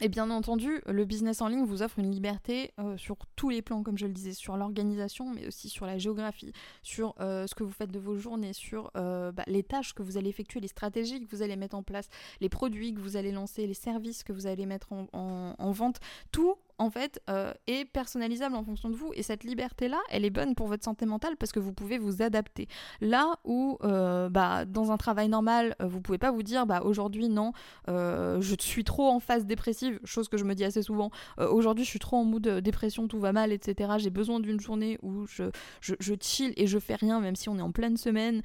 Et 0.00 0.08
bien 0.08 0.30
entendu, 0.30 0.80
le 0.86 1.04
business 1.04 1.42
en 1.42 1.48
ligne 1.48 1.64
vous 1.64 1.82
offre 1.82 1.98
une 1.98 2.10
liberté 2.10 2.72
euh, 2.78 2.96
sur 2.96 3.16
tous 3.36 3.50
les 3.50 3.62
plans, 3.62 3.82
comme 3.82 3.98
je 3.98 4.06
le 4.06 4.12
disais, 4.12 4.32
sur 4.32 4.56
l'organisation, 4.56 5.30
mais 5.30 5.46
aussi 5.46 5.68
sur 5.68 5.86
la 5.86 5.98
géographie, 5.98 6.52
sur 6.82 7.14
euh, 7.20 7.46
ce 7.46 7.54
que 7.54 7.64
vous 7.64 7.72
faites 7.72 7.90
de 7.90 7.98
vos 7.98 8.16
journées, 8.16 8.52
sur 8.52 8.90
bah, 8.94 9.44
les 9.46 9.62
tâches 9.62 9.94
que 9.94 10.02
vous 10.02 10.16
allez 10.16 10.28
effectuer, 10.28 10.60
les 10.60 10.68
stratégies 10.68 11.20
que 11.20 11.30
vous 11.34 11.42
allez 11.42 11.56
mettre 11.56 11.76
en 11.76 11.82
place, 11.82 12.08
les 12.40 12.48
produits 12.48 12.94
que 12.94 13.00
vous 13.00 13.16
allez 13.16 13.32
lancer, 13.32 13.66
les 13.66 13.74
services 13.74 14.24
que 14.24 14.32
vous 14.32 14.46
allez 14.46 14.66
mettre 14.66 14.92
en 14.92 15.70
vente. 15.72 16.00
Tout 16.32 16.56
en 16.80 16.88
fait, 16.88 17.20
euh, 17.28 17.52
est 17.66 17.84
personnalisable 17.84 18.56
en 18.56 18.64
fonction 18.64 18.88
de 18.88 18.96
vous. 18.96 19.12
Et 19.14 19.22
cette 19.22 19.44
liberté-là, 19.44 19.98
elle 20.08 20.24
est 20.24 20.30
bonne 20.30 20.54
pour 20.54 20.66
votre 20.66 20.82
santé 20.82 21.04
mentale 21.04 21.36
parce 21.36 21.52
que 21.52 21.60
vous 21.60 21.74
pouvez 21.74 21.98
vous 21.98 22.22
adapter. 22.22 22.68
Là 23.02 23.36
où, 23.44 23.76
euh, 23.84 24.30
bah, 24.30 24.64
dans 24.64 24.90
un 24.90 24.96
travail 24.96 25.28
normal, 25.28 25.76
euh, 25.82 25.86
vous 25.86 26.00
pouvez 26.00 26.16
pas 26.16 26.30
vous 26.30 26.42
dire, 26.42 26.64
bah, 26.64 26.80
aujourd'hui, 26.82 27.28
non, 27.28 27.52
je 27.86 28.54
suis 28.58 28.82
trop 28.82 29.08
en 29.08 29.20
phase 29.20 29.44
dépressive, 29.44 30.00
chose 30.04 30.28
que 30.28 30.38
je 30.38 30.44
me 30.44 30.54
dis 30.54 30.64
assez 30.64 30.82
souvent. 30.82 31.10
aujourd'hui, 31.38 31.84
je 31.84 31.90
suis 31.90 31.98
trop 31.98 32.16
en 32.16 32.24
mood 32.24 32.48
dépression, 32.48 33.08
tout 33.08 33.18
va 33.18 33.32
mal, 33.32 33.52
etc. 33.52 33.92
J'ai 33.98 34.10
besoin 34.10 34.40
d'une 34.40 34.58
journée 34.58 34.98
où 35.02 35.26
je, 35.26 35.50
je, 35.82 36.14
chill 36.18 36.54
et 36.56 36.66
je 36.66 36.78
fais 36.78 36.94
rien, 36.94 37.20
même 37.20 37.36
si 37.36 37.50
on 37.50 37.58
est 37.58 37.62
en 37.62 37.72
pleine 37.72 37.98
semaine. 37.98 38.40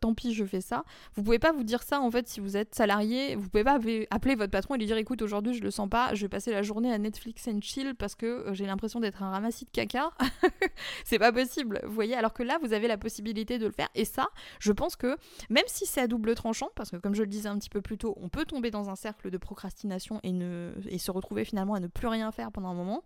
tant 0.00 0.14
pis, 0.14 0.34
je 0.34 0.44
fais 0.44 0.60
ça. 0.60 0.84
Vous 1.14 1.22
pouvez 1.22 1.38
pas 1.38 1.52
vous 1.52 1.62
dire 1.62 1.84
ça, 1.84 2.00
en 2.00 2.10
fait, 2.10 2.26
si 2.26 2.40
vous 2.40 2.56
êtes 2.56 2.74
salarié. 2.74 3.36
Vous 3.36 3.48
pouvez 3.48 3.64
pas 3.64 3.78
appeler 4.10 4.34
votre 4.34 4.50
patron 4.50 4.74
et 4.74 4.78
lui 4.78 4.86
dire, 4.86 4.96
écoute, 4.96 5.22
aujourd'hui, 5.22 5.54
je 5.54 5.62
le 5.62 5.70
sens 5.70 5.88
pas, 5.88 6.14
je 6.14 6.22
vais 6.22 6.28
passer 6.28 6.50
la 6.50 6.62
journée 6.62 6.92
à 6.92 6.98
Netflix 6.98 7.46
chill 7.60 7.94
parce 7.94 8.14
que 8.14 8.26
euh, 8.26 8.54
j'ai 8.54 8.66
l'impression 8.66 9.00
d'être 9.00 9.22
un 9.22 9.30
ramassis 9.30 9.64
de 9.64 9.70
caca. 9.70 10.10
c'est 11.04 11.18
pas 11.18 11.32
possible, 11.32 11.80
vous 11.84 11.92
voyez. 11.92 12.14
Alors 12.14 12.32
que 12.32 12.42
là, 12.42 12.58
vous 12.62 12.72
avez 12.72 12.88
la 12.88 12.96
possibilité 12.96 13.58
de 13.58 13.66
le 13.66 13.72
faire. 13.72 13.88
Et 13.94 14.04
ça, 14.04 14.28
je 14.60 14.72
pense 14.72 14.96
que 14.96 15.16
même 15.50 15.64
si 15.66 15.86
c'est 15.86 16.00
à 16.00 16.06
double 16.06 16.34
tranchant, 16.34 16.70
parce 16.74 16.90
que 16.90 16.96
comme 16.96 17.14
je 17.14 17.22
le 17.22 17.28
disais 17.28 17.48
un 17.48 17.58
petit 17.58 17.70
peu 17.70 17.82
plus 17.82 17.98
tôt, 17.98 18.14
on 18.20 18.28
peut 18.28 18.44
tomber 18.44 18.70
dans 18.70 18.90
un 18.90 18.96
cercle 18.96 19.30
de 19.30 19.38
procrastination 19.38 20.20
et, 20.22 20.32
ne, 20.32 20.72
et 20.88 20.98
se 20.98 21.10
retrouver 21.10 21.44
finalement 21.44 21.74
à 21.74 21.80
ne 21.80 21.88
plus 21.88 22.06
rien 22.06 22.30
faire 22.32 22.52
pendant 22.52 22.68
un 22.68 22.74
moment 22.74 23.02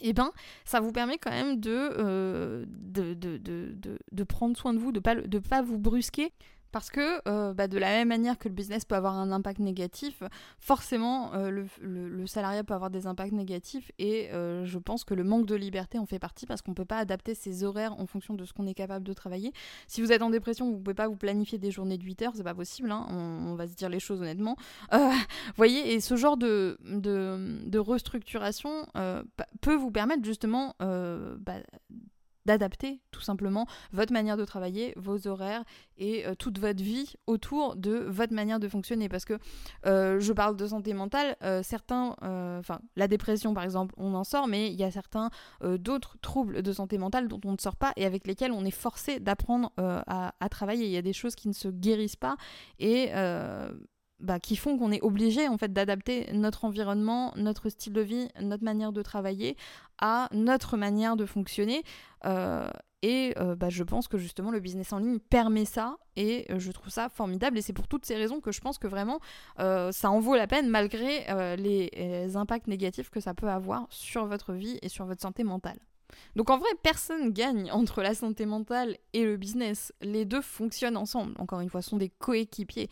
et 0.00 0.08
eh 0.08 0.12
ben, 0.12 0.32
ça 0.64 0.80
vous 0.80 0.90
permet 0.90 1.18
quand 1.18 1.30
même 1.30 1.60
de, 1.60 1.70
euh, 1.70 2.64
de, 2.66 3.14
de, 3.14 3.36
de, 3.38 3.98
de, 4.10 4.24
prendre 4.24 4.56
soin 4.56 4.74
de 4.74 4.78
vous, 4.80 4.90
de 4.90 4.98
pas 5.38 5.62
vous 5.62 5.78
brusquer 5.78 6.32
parce 6.74 6.90
que 6.90 7.20
euh, 7.28 7.54
bah, 7.54 7.68
de 7.68 7.78
la 7.78 7.86
même 7.86 8.08
manière 8.08 8.36
que 8.36 8.48
le 8.48 8.54
business 8.54 8.84
peut 8.84 8.96
avoir 8.96 9.14
un 9.14 9.30
impact 9.30 9.60
négatif, 9.60 10.24
forcément 10.58 11.32
euh, 11.34 11.64
le, 11.80 12.26
salariat 12.26 12.64
peut 12.64 12.74
avoir 12.74 12.90
des 12.90 13.06
impacts 13.06 13.30
négatifs 13.30 13.92
et 14.00 14.28
euh, 14.32 14.64
je 14.64 14.80
pense 14.80 15.04
que 15.04 15.14
le 15.14 15.22
manque 15.22 15.46
de 15.46 15.54
liberté 15.54 16.00
en 16.00 16.06
fait 16.06 16.18
partie 16.18 16.46
parce 16.46 16.62
qu'on 16.62 16.72
ne 16.72 16.74
peut 16.74 16.84
pas 16.84 16.98
adapter 16.98 17.36
ses 17.36 17.62
horaires 17.62 17.94
en 18.00 18.08
fonction 18.08 18.34
de 18.34 18.44
ce 18.44 18.52
qu'on 18.52 18.66
est 18.66 18.74
capable 18.74 19.06
de 19.06 19.12
travailler. 19.12 19.52
Si 19.86 20.02
vous 20.02 20.10
êtes 20.10 20.20
en 20.20 20.30
dépression, 20.30 20.68
vous 20.68 20.78
ne 20.78 20.82
pouvez 20.82 20.94
pas 20.94 21.06
vous 21.06 21.14
planifier 21.14 21.58
des 21.58 21.70
journées 21.70 21.96
de 21.96 22.02
8 22.02 22.22
heures, 22.22 22.32
c'est 22.34 22.42
pas 22.42 22.56
possible, 22.56 22.90
hein. 22.90 23.06
on, 23.08 23.54
va 23.54 23.68
se 23.68 23.74
dire 23.74 23.88
les 23.88 24.00
choses 24.00 24.20
honnêtement. 24.20 24.56
Vous 24.90 24.98
voyez, 25.56 25.94
et 25.94 26.00
ce 26.00 26.16
genre 26.16 26.36
de, 26.36 26.76
de, 26.82 27.78
restructuration 27.78 28.88
peut 29.60 29.76
vous 29.76 29.92
permettre 29.92 30.24
justement 30.24 30.74
bah, 30.80 31.60
d'adapter 32.46 33.00
tout 33.10 33.20
simplement 33.20 33.66
votre 33.92 34.12
manière 34.12 34.36
de 34.36 34.44
travailler, 34.44 34.92
vos 34.96 35.26
horaires 35.26 35.64
et 35.96 36.26
euh, 36.26 36.34
toute 36.34 36.58
votre 36.58 36.82
vie 36.82 37.14
autour 37.26 37.76
de 37.76 37.92
votre 38.08 38.34
manière 38.34 38.60
de 38.60 38.68
fonctionner. 38.68 39.08
Parce 39.08 39.24
que 39.24 39.38
euh, 39.86 40.20
je 40.20 40.32
parle 40.32 40.56
de 40.56 40.66
santé 40.66 40.94
mentale, 40.94 41.36
euh, 41.42 41.62
certains, 41.62 42.16
enfin 42.58 42.80
la 42.96 43.08
dépression 43.08 43.54
par 43.54 43.64
exemple, 43.64 43.94
on 43.96 44.14
en 44.14 44.24
sort, 44.24 44.46
mais 44.46 44.70
il 44.70 44.78
y 44.78 44.84
a 44.84 44.90
certains 44.90 45.30
d'autres 45.62 46.16
troubles 46.20 46.62
de 46.62 46.72
santé 46.72 46.98
mentale 46.98 47.28
dont 47.28 47.40
on 47.44 47.52
ne 47.52 47.58
sort 47.58 47.76
pas 47.76 47.92
et 47.96 48.04
avec 48.04 48.26
lesquels 48.26 48.52
on 48.52 48.64
est 48.64 48.70
forcé 48.70 49.20
d'apprendre 49.20 49.72
à, 49.76 50.34
à, 50.40 50.48
travailler. 50.48 50.86
Il 50.86 50.92
y 50.92 50.96
a 50.96 51.02
des 51.02 51.12
choses 51.12 51.34
qui 51.34 51.48
ne 51.48 51.52
se 51.52 51.68
guérissent 51.68 52.16
pas 52.16 52.36
et 52.78 53.10
bah, 54.24 54.40
qui 54.40 54.56
font 54.56 54.78
qu'on 54.78 54.90
est 54.90 55.02
obligé 55.02 55.48
en 55.48 55.58
fait 55.58 55.72
d'adapter 55.72 56.28
notre 56.32 56.64
environnement, 56.64 57.32
notre 57.36 57.68
style 57.68 57.92
de 57.92 58.00
vie, 58.00 58.28
notre 58.40 58.64
manière 58.64 58.92
de 58.92 59.02
travailler 59.02 59.56
à 59.98 60.28
notre 60.32 60.76
manière 60.76 61.16
de 61.16 61.26
fonctionner. 61.26 61.82
Euh, 62.24 62.68
et 63.02 63.34
euh, 63.38 63.54
bah, 63.54 63.68
je 63.68 63.82
pense 63.82 64.08
que 64.08 64.16
justement 64.16 64.50
le 64.50 64.60
business 64.60 64.94
en 64.94 64.98
ligne 64.98 65.18
permet 65.18 65.66
ça 65.66 65.98
et 66.16 66.46
euh, 66.50 66.58
je 66.58 66.72
trouve 66.72 66.88
ça 66.88 67.10
formidable. 67.10 67.58
Et 67.58 67.62
c'est 67.62 67.74
pour 67.74 67.86
toutes 67.86 68.06
ces 68.06 68.16
raisons 68.16 68.40
que 68.40 68.50
je 68.50 68.60
pense 68.60 68.78
que 68.78 68.86
vraiment 68.86 69.20
ça 69.58 70.10
en 70.10 70.20
vaut 70.20 70.36
la 70.36 70.46
peine 70.46 70.68
malgré 70.68 71.26
les 71.56 72.36
impacts 72.36 72.66
négatifs 72.66 73.10
que 73.10 73.20
ça 73.20 73.34
peut 73.34 73.48
avoir 73.48 73.86
sur 73.90 74.24
votre 74.24 74.54
vie 74.54 74.78
et 74.80 74.88
sur 74.88 75.04
votre 75.04 75.20
santé 75.20 75.44
mentale. 75.44 75.78
Donc 76.36 76.50
en 76.50 76.58
vrai, 76.58 76.68
personne 76.82 77.30
gagne 77.30 77.70
entre 77.72 78.02
la 78.02 78.14
santé 78.14 78.46
mentale 78.46 78.96
et 79.12 79.24
le 79.24 79.36
business. 79.36 79.92
Les 80.00 80.24
deux 80.24 80.40
fonctionnent 80.40 80.96
ensemble. 80.96 81.34
Encore 81.38 81.60
une 81.60 81.68
fois, 81.68 81.82
sont 81.82 81.96
des 81.96 82.08
coéquipiers. 82.08 82.88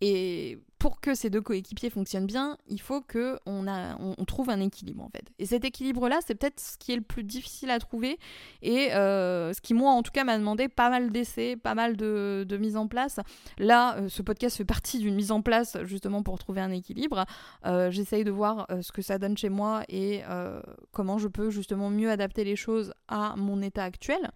Et 0.00 0.58
pour 0.78 1.00
que 1.00 1.14
ces 1.14 1.30
deux 1.30 1.40
coéquipiers 1.40 1.90
fonctionnent 1.90 2.26
bien, 2.26 2.58
il 2.68 2.80
faut 2.80 3.00
que 3.00 3.38
on, 3.46 3.64
trouve 4.26 4.50
un 4.50 4.60
équilibre 4.60 5.02
en 5.02 5.08
fait. 5.08 5.24
Et 5.38 5.46
cet 5.46 5.64
équilibre-là, 5.64 6.18
c'est 6.26 6.34
peut-être 6.34 6.60
ce 6.60 6.76
qui 6.76 6.92
est 6.92 6.96
le 6.96 7.02
plus 7.02 7.24
difficile 7.24 7.70
à 7.70 7.78
trouver 7.78 8.18
et 8.62 8.92
euh, 8.92 9.52
ce 9.52 9.60
qui 9.60 9.72
moi 9.72 9.92
en 9.92 10.02
tout 10.02 10.10
cas 10.10 10.24
m'a 10.24 10.36
demandé 10.36 10.68
pas 10.68 10.90
mal 10.90 11.10
d'essais, 11.10 11.56
pas 11.56 11.74
mal 11.74 11.96
de, 11.96 12.44
de 12.46 12.56
mise 12.56 12.76
en 12.76 12.88
place. 12.88 13.20
Là, 13.58 13.96
euh, 13.96 14.08
ce 14.08 14.22
podcast 14.22 14.56
fait 14.56 14.64
partie 14.64 14.98
d'une 14.98 15.14
mise 15.14 15.32
en 15.32 15.42
place 15.42 15.78
justement 15.84 16.22
pour 16.22 16.38
trouver 16.38 16.60
un 16.60 16.70
équilibre. 16.70 17.24
Euh, 17.64 17.90
j'essaye 17.90 18.24
de 18.24 18.30
voir 18.30 18.66
ce 18.82 18.92
que 18.92 19.02
ça 19.02 19.18
donne 19.18 19.36
chez 19.36 19.48
moi 19.48 19.82
et 19.88 20.22
comment 20.92 21.18
je 21.18 21.28
peux 21.28 21.50
justement 21.50 21.90
mieux 21.90 22.10
adapter 22.10 22.44
les 22.44 22.56
choses 22.56 22.92
à 23.08 23.34
mon 23.36 23.62
état 23.62 23.84
actuel. 23.84 24.30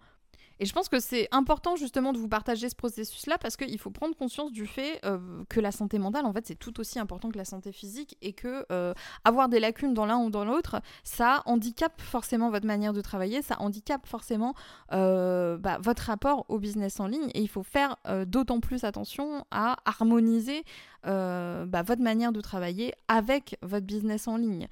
Et 0.61 0.65
je 0.65 0.73
pense 0.73 0.89
que 0.89 0.99
c'est 0.99 1.27
important 1.31 1.75
justement 1.75 2.13
de 2.13 2.19
vous 2.19 2.27
partager 2.27 2.69
ce 2.69 2.75
processus-là 2.75 3.39
parce 3.39 3.57
qu'il 3.57 3.79
faut 3.79 3.89
prendre 3.89 4.15
conscience 4.15 4.51
du 4.51 4.67
fait 4.67 4.99
euh, 5.03 5.17
que 5.49 5.59
la 5.59 5.71
santé 5.71 5.97
mentale, 5.97 6.27
en 6.27 6.33
fait, 6.33 6.45
c'est 6.45 6.55
tout 6.55 6.79
aussi 6.79 6.99
important 6.99 7.31
que 7.31 7.37
la 7.39 7.45
santé 7.45 7.71
physique 7.71 8.15
et 8.21 8.33
que 8.33 8.63
euh, 8.71 8.93
avoir 9.25 9.49
des 9.49 9.59
lacunes 9.59 9.95
dans 9.95 10.05
l'un 10.05 10.19
ou 10.19 10.29
dans 10.29 10.45
l'autre, 10.45 10.79
ça 11.03 11.41
handicape 11.47 11.99
forcément 11.99 12.51
votre 12.51 12.67
manière 12.67 12.93
de 12.93 13.01
travailler, 13.01 13.41
ça 13.41 13.59
handicape 13.59 14.05
forcément 14.05 14.53
euh, 14.91 15.57
bah, 15.57 15.79
votre 15.81 16.03
rapport 16.03 16.45
au 16.47 16.59
business 16.59 16.99
en 16.99 17.07
ligne 17.07 17.31
et 17.33 17.41
il 17.41 17.49
faut 17.49 17.63
faire 17.63 17.95
d'autant 18.27 18.59
plus 18.59 18.83
attention 18.83 19.43
à 19.49 19.77
harmoniser 19.85 20.63
bah, 21.03 21.81
votre 21.83 22.03
manière 22.03 22.31
de 22.31 22.41
travailler 22.41 22.93
avec 23.07 23.57
votre 23.63 23.87
business 23.87 24.27
en 24.27 24.37
ligne. 24.37 24.67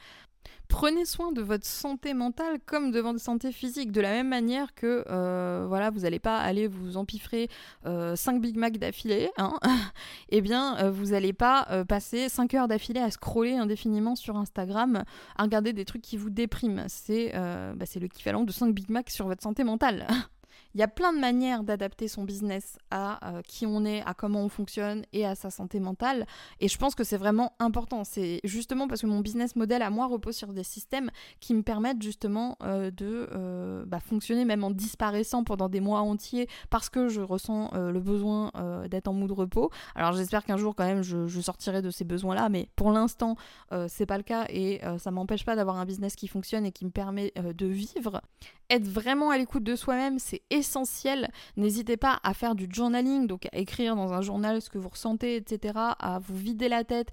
Prenez 0.70 1.04
soin 1.04 1.32
de 1.32 1.42
votre 1.42 1.66
santé 1.66 2.14
mentale 2.14 2.60
comme 2.66 2.92
de 2.92 3.00
votre 3.00 3.20
santé 3.20 3.52
physique, 3.52 3.92
de 3.92 4.02
la 4.02 4.12
même 4.12 4.30
manière 4.30 4.76
que 4.76 5.04
euh, 5.10 5.66
voilà, 5.68 5.90
vous 5.90 6.02
n'allez 6.02 6.20
pas 6.20 6.38
aller 6.38 6.68
vous 6.68 6.96
empiffrer 6.96 7.50
5 7.84 7.90
euh, 7.90 8.40
Big 8.40 8.56
Mac 8.56 8.78
d'affilée, 8.78 9.32
hein 9.38 9.54
eh 10.30 10.42
bien 10.42 10.78
euh, 10.78 10.92
vous 10.92 11.08
n'allez 11.08 11.34
pas 11.34 11.84
passer 11.88 12.30
5 12.30 12.54
heures 12.54 12.68
d'affilée 12.68 13.02
à 13.02 13.10
scroller 13.10 13.56
indéfiniment 13.56 14.16
sur 14.16 14.38
Instagram, 14.38 15.04
à 15.36 15.44
regarder 15.44 15.74
des 15.74 15.86
trucs 15.86 16.04
qui 16.04 16.18
vous 16.18 16.30
dépriment. 16.30 16.86
C'est 16.88 17.34
bah, 17.34 17.86
l'équivalent 17.96 18.44
de 18.44 18.52
5 18.52 18.74
Big 18.74 18.90
Mac 18.90 19.10
sur 19.10 19.26
votre 19.26 19.42
santé 19.42 19.64
mentale. 19.64 20.08
Il 20.76 20.80
y 20.80 20.84
a 20.84 20.88
plein 20.88 21.14
de 21.14 21.20
manières 21.20 21.64
d'adapter 21.64 22.08
son 22.08 22.24
business 22.24 22.78
à 22.92 23.30
euh, 23.30 23.42
qui 23.42 23.66
on 23.66 23.86
est, 23.86 24.02
à 24.06 24.14
comment 24.14 24.42
on 24.42 24.50
fonctionne 24.50 25.04
et 25.14 25.26
à 25.26 25.36
sa 25.36 25.50
santé 25.50 25.80
mentale. 25.80 26.26
Et 26.60 26.68
je 26.68 26.78
pense 26.78 26.96
que 26.96 27.04
c'est 27.04 27.18
vraiment 27.18 27.54
important. 27.60 28.04
C'est 28.04 28.40
justement 28.44 28.88
parce 28.88 29.02
que 29.02 29.08
mon 29.08 29.20
business 29.20 29.56
model 29.56 29.82
à 29.82 29.90
moi 29.90 30.08
repose 30.08 30.36
sur 30.36 30.54
des 30.54 30.64
systèmes 30.64 31.10
qui 31.40 31.54
me 31.54 31.64
permettent 31.64 32.02
justement 32.02 32.58
euh, 32.64 32.92
de 32.92 33.28
euh, 33.32 33.84
bah, 33.86 34.00
fonctionner 34.00 34.46
même 34.46 34.64
en 34.64 34.72
disparaissant 34.72 35.44
pendant 35.44 35.70
des 35.70 35.80
mois 35.80 36.02
entiers 36.02 36.48
parce 36.70 36.90
que 36.90 37.10
je 37.10 37.22
ressens 37.22 37.72
le 37.74 38.00
besoin 38.00 38.52
d'être 38.90 39.08
en 39.08 39.14
mood 39.14 39.32
repos. 39.32 39.70
Alors 39.96 40.14
j'espère 40.14 40.44
qu'un 40.44 40.58
jour 40.58 40.76
quand 40.76 40.86
même 40.86 41.02
je, 41.02 41.42
sortirai 41.42 41.82
de 41.82 41.90
ces 41.90 42.04
besoins-là, 42.04 42.50
mais 42.50 42.70
pour 42.76 42.92
l'instant 42.92 43.36
c'est 43.88 44.06
pas 44.06 44.18
le 44.18 44.24
cas 44.24 44.46
et 44.50 44.82
ça 44.98 45.12
m'empêche 45.12 45.46
pas 45.46 45.56
d'avoir 45.56 45.78
un 45.78 45.86
business 45.86 46.16
qui 46.16 46.28
fonctionne 46.28 46.66
et 46.66 46.72
qui 46.72 46.86
me 46.86 46.92
permet 46.92 47.34
de 47.36 47.66
vivre. 47.66 48.22
Être 48.70 48.88
vraiment 48.88 49.32
à 49.32 49.38
l'écoute 49.38 49.64
de 49.64 49.76
soi-même, 49.76 50.20
c'est 50.20 50.39
essentiel. 50.50 51.30
N'hésitez 51.58 51.98
pas 51.98 52.20
à 52.24 52.34
faire 52.34 52.56
du 52.56 52.68
journaling, 52.72 53.28
donc 53.28 53.48
à 53.52 53.58
écrire 53.58 53.96
dans 53.96 54.14
un 54.14 54.22
journal 54.22 54.62
ce 54.62 54.70
que 54.70 54.78
vous 54.78 54.90
ressentez, 54.90 55.36
etc., 55.36 55.74
à 55.78 56.20
vous 56.20 56.36
vider 56.36 56.70
la 56.70 56.84
tête 56.84 57.10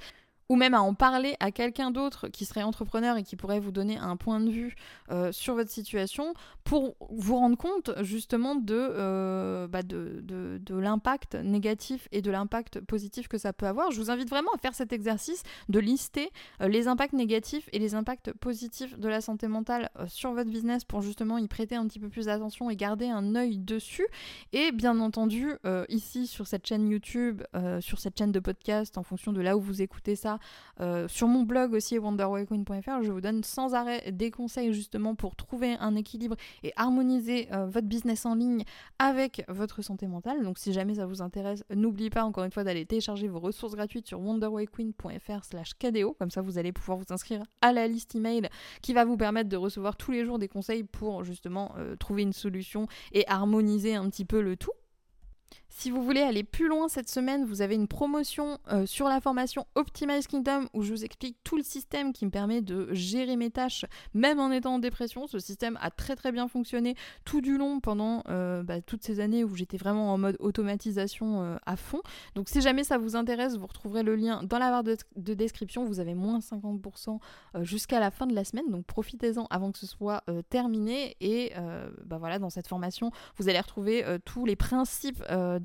ou 0.49 0.57
même 0.57 0.75
à 0.75 0.81
en 0.81 0.95
parler 0.95 1.37
à 1.41 1.51
quelqu'un 1.51 1.91
d'autre 1.91 2.29
qui 2.29 2.45
serait 2.45 2.63
entrepreneur 2.63 3.17
et 3.17 3.23
qui 3.23 3.37
pourrait 3.37 3.61
vous 3.61 3.73
donner 3.73 3.97
un 3.99 4.17
point 4.17 4.41
de 4.41 4.51
vue 4.51 4.77
euh, 5.11 5.33
sur 5.33 5.55
votre 5.55 5.71
situation 5.71 6.35
pour 6.65 6.97
vous 7.11 7.37
rendre 7.37 7.57
compte 7.57 7.91
justement 8.03 8.55
de, 8.55 8.75
euh, 8.77 9.67
bah 9.67 9.83
de, 9.83 10.21
de, 10.23 10.59
de 10.61 10.75
l'impact 10.77 11.35
négatif 11.35 12.09
et 12.13 12.23
de 12.23 12.31
l'impact 12.31 12.81
positif 12.81 13.29
que 13.29 13.39
ça 13.39 13.53
peut 13.53 13.67
avoir. 13.67 13.91
Je 13.91 14.01
vous 14.01 14.11
invite 14.11 14.29
vraiment 14.29 14.51
à 14.55 14.59
faire 14.59 14.75
cet 14.75 14.93
exercice 14.93 15.43
de 15.69 15.79
lister 15.79 16.31
euh, 16.61 16.69
les 16.69 16.89
impacts 16.89 17.15
négatifs 17.15 17.69
et 17.73 17.79
les 17.79 17.95
impacts 17.95 18.33
positifs 18.33 18.99
de 18.99 19.09
la 19.09 19.21
santé 19.21 19.49
mentale 19.49 19.91
sur 20.07 20.33
votre 20.33 20.51
business 20.51 20.85
pour 20.85 21.03
justement 21.03 21.39
y 21.39 21.49
prêter 21.49 21.77
un 21.77 21.87
petit 21.87 21.99
peu 21.99 22.09
plus 22.09 22.27
d'attention 22.27 22.71
et 22.71 22.77
garder 22.77 23.09
un 23.09 23.35
œil 23.35 23.59
dessus. 23.59 24.07
Et 24.53 24.73
bien 24.73 24.99
entendu, 25.01 25.53
ici 25.89 26.27
sur 26.27 26.47
cette 26.47 26.67
chaîne 26.67 26.89
YouTube, 26.89 27.43
sur 27.81 27.99
cette 27.99 28.19
chaîne 28.19 28.33
de 28.33 28.41
podcast, 28.41 28.99
en 28.99 29.03
fonction 29.03 29.33
de 29.33 29.41
là 29.41 29.57
où 29.57 29.61
vous 29.61 29.83
écoutez 29.83 30.17
ça, 30.17 30.36
euh, 30.81 31.09
sur 31.09 31.29
mon 31.29 31.43
blog 31.43 31.73
aussi, 31.73 31.99
wonderwayqueen.fr, 31.99 33.03
je 33.03 33.13
vous 33.13 33.21
donne 33.21 33.43
sans 33.45 33.75
arrêt 33.75 34.13
des 34.13 34.31
conseils 34.31 34.73
justement 34.73 35.15
pour 35.15 35.37
trouver 35.37 35.77
un 35.81 35.95
équilibre 35.97 36.37
et 36.63 36.73
harmoniser 36.77 37.49
euh, 37.53 37.67
votre 37.67 37.87
business 37.87 38.27
en 38.27 38.35
ligne 38.35 38.65
avec 38.99 39.45
votre 39.49 39.83
santé 39.83 40.07
mentale. 40.07 40.43
Donc 40.43 40.59
si 40.59 40.73
jamais 40.73 40.97
ça 40.97 41.07
vous 41.07 41.23
intéresse, 41.23 41.65
n'oubliez 41.75 42.11
pas 42.11 42.25
encore 42.25 42.45
une 42.45 42.51
fois 42.51 42.65
d'aller 42.65 42.87
télécharger 42.87 43.29
vos 43.29 43.41
ressources 43.41 43.75
gratuites 43.75 44.07
sur 44.07 44.21
wonderwayqueen.fr 44.21 45.45
slash 45.45 45.75
KDO. 45.75 46.15
Comme 46.19 46.31
ça, 46.31 46.43
vous 46.43 46.59
allez 46.59 46.73
pouvoir 46.73 46.99
vous 46.99 47.05
inscrire 47.11 47.43
à 47.61 47.73
la 47.73 47.87
liste 47.89 48.15
email 48.15 48.49
qui 48.83 48.93
va 48.93 49.05
vous 49.05 49.17
permettre 49.17 49.49
de 49.49 49.57
recevoir 49.57 49.97
tous 49.97 50.13
les 50.13 50.25
jours 50.25 50.39
des 50.39 50.49
conseils 50.49 50.85
pour 50.85 51.25
justement 51.25 51.75
euh, 51.79 51.97
trouver 51.97 52.23
une 52.23 52.33
solution 52.33 52.87
et 53.13 53.27
harmoniser 53.29 53.95
un 53.95 54.09
petit 54.09 54.25
peu 54.25 54.41
le 54.41 54.57
tout. 54.57 54.73
Si 55.79 55.91
vous 55.91 56.03
voulez 56.03 56.23
aller 56.23 56.43
plus 56.43 56.69
loin 56.69 56.89
cette 56.89 57.11
semaine, 57.11 57.45
vous 57.45 57.61
avez 57.61 57.75
une 57.75 57.87
promotion 57.87 58.57
euh, 58.73 58.87
sur 58.87 59.09
la 59.09 59.21
formation 59.21 59.67
Optimize 59.75 60.27
Kingdom 60.27 60.69
où 60.73 60.81
je 60.81 60.91
vous 60.91 61.05
explique 61.05 61.37
tout 61.45 61.59
le 61.59 61.63
système 61.63 62.15
qui 62.15 62.25
me 62.25 62.31
permet 62.31 62.63
de 62.63 62.89
gérer 62.95 63.37
mes 63.37 63.51
tâches 63.51 63.85
même 64.15 64.41
en 64.41 64.51
étant 64.51 64.77
en 64.77 64.79
dépression. 64.79 65.27
Ce 65.27 65.39
système 65.39 65.79
a 65.83 65.91
très 65.91 66.17
très 66.17 66.33
bien 66.33 66.49
fonctionné 66.49 66.95
tout 67.27 67.43
du 67.43 67.59
long 67.59 67.81
pendant 67.81 68.23
euh, 68.31 68.63
bah, 68.63 68.81
toutes 68.81 69.05
ces 69.05 69.21
années 69.21 69.45
où 69.45 69.55
j'étais 69.55 69.77
vraiment 69.77 70.15
en 70.15 70.17
mode 70.17 70.39
automatisation 70.41 71.43
euh, 71.43 71.57
à 71.67 71.77
fond. 71.77 72.01
Donc 72.37 72.49
si 72.49 72.63
jamais 72.63 72.83
ça 72.83 72.97
vous 72.97 73.15
intéresse, 73.15 73.59
vous 73.59 73.67
retrouverez 73.67 74.03
le 74.03 74.17
lien 74.17 74.43
dans 74.45 74.59
la 74.59 74.71
barre 74.71 74.83
de, 74.83 75.35
description. 75.35 75.85
Vous 75.85 76.01
avez 76.01 76.15
moins 76.15 76.39
50% 76.39 77.19
jusqu'à 77.61 78.01
la 78.01 78.11
fin 78.11 78.27
de 78.27 78.35
la 78.35 78.45
semaine. 78.45 78.71
Donc 78.71 78.87
profitez-en 78.87 79.45
avant 79.51 79.73
que 79.73 79.79
ce 79.79 79.87
soit 79.87 80.25
terminé. 80.49 81.17
Et 81.21 81.53
bah, 82.07 82.17
voilà, 82.17 82.39
dans 82.39 82.49
cette 82.49 82.67
formation, 82.67 83.11
vous 83.37 83.51
allez 83.51 83.61
retrouver 83.61 84.05
tous 84.25 84.47
les 84.47 84.57
principes 84.57 85.23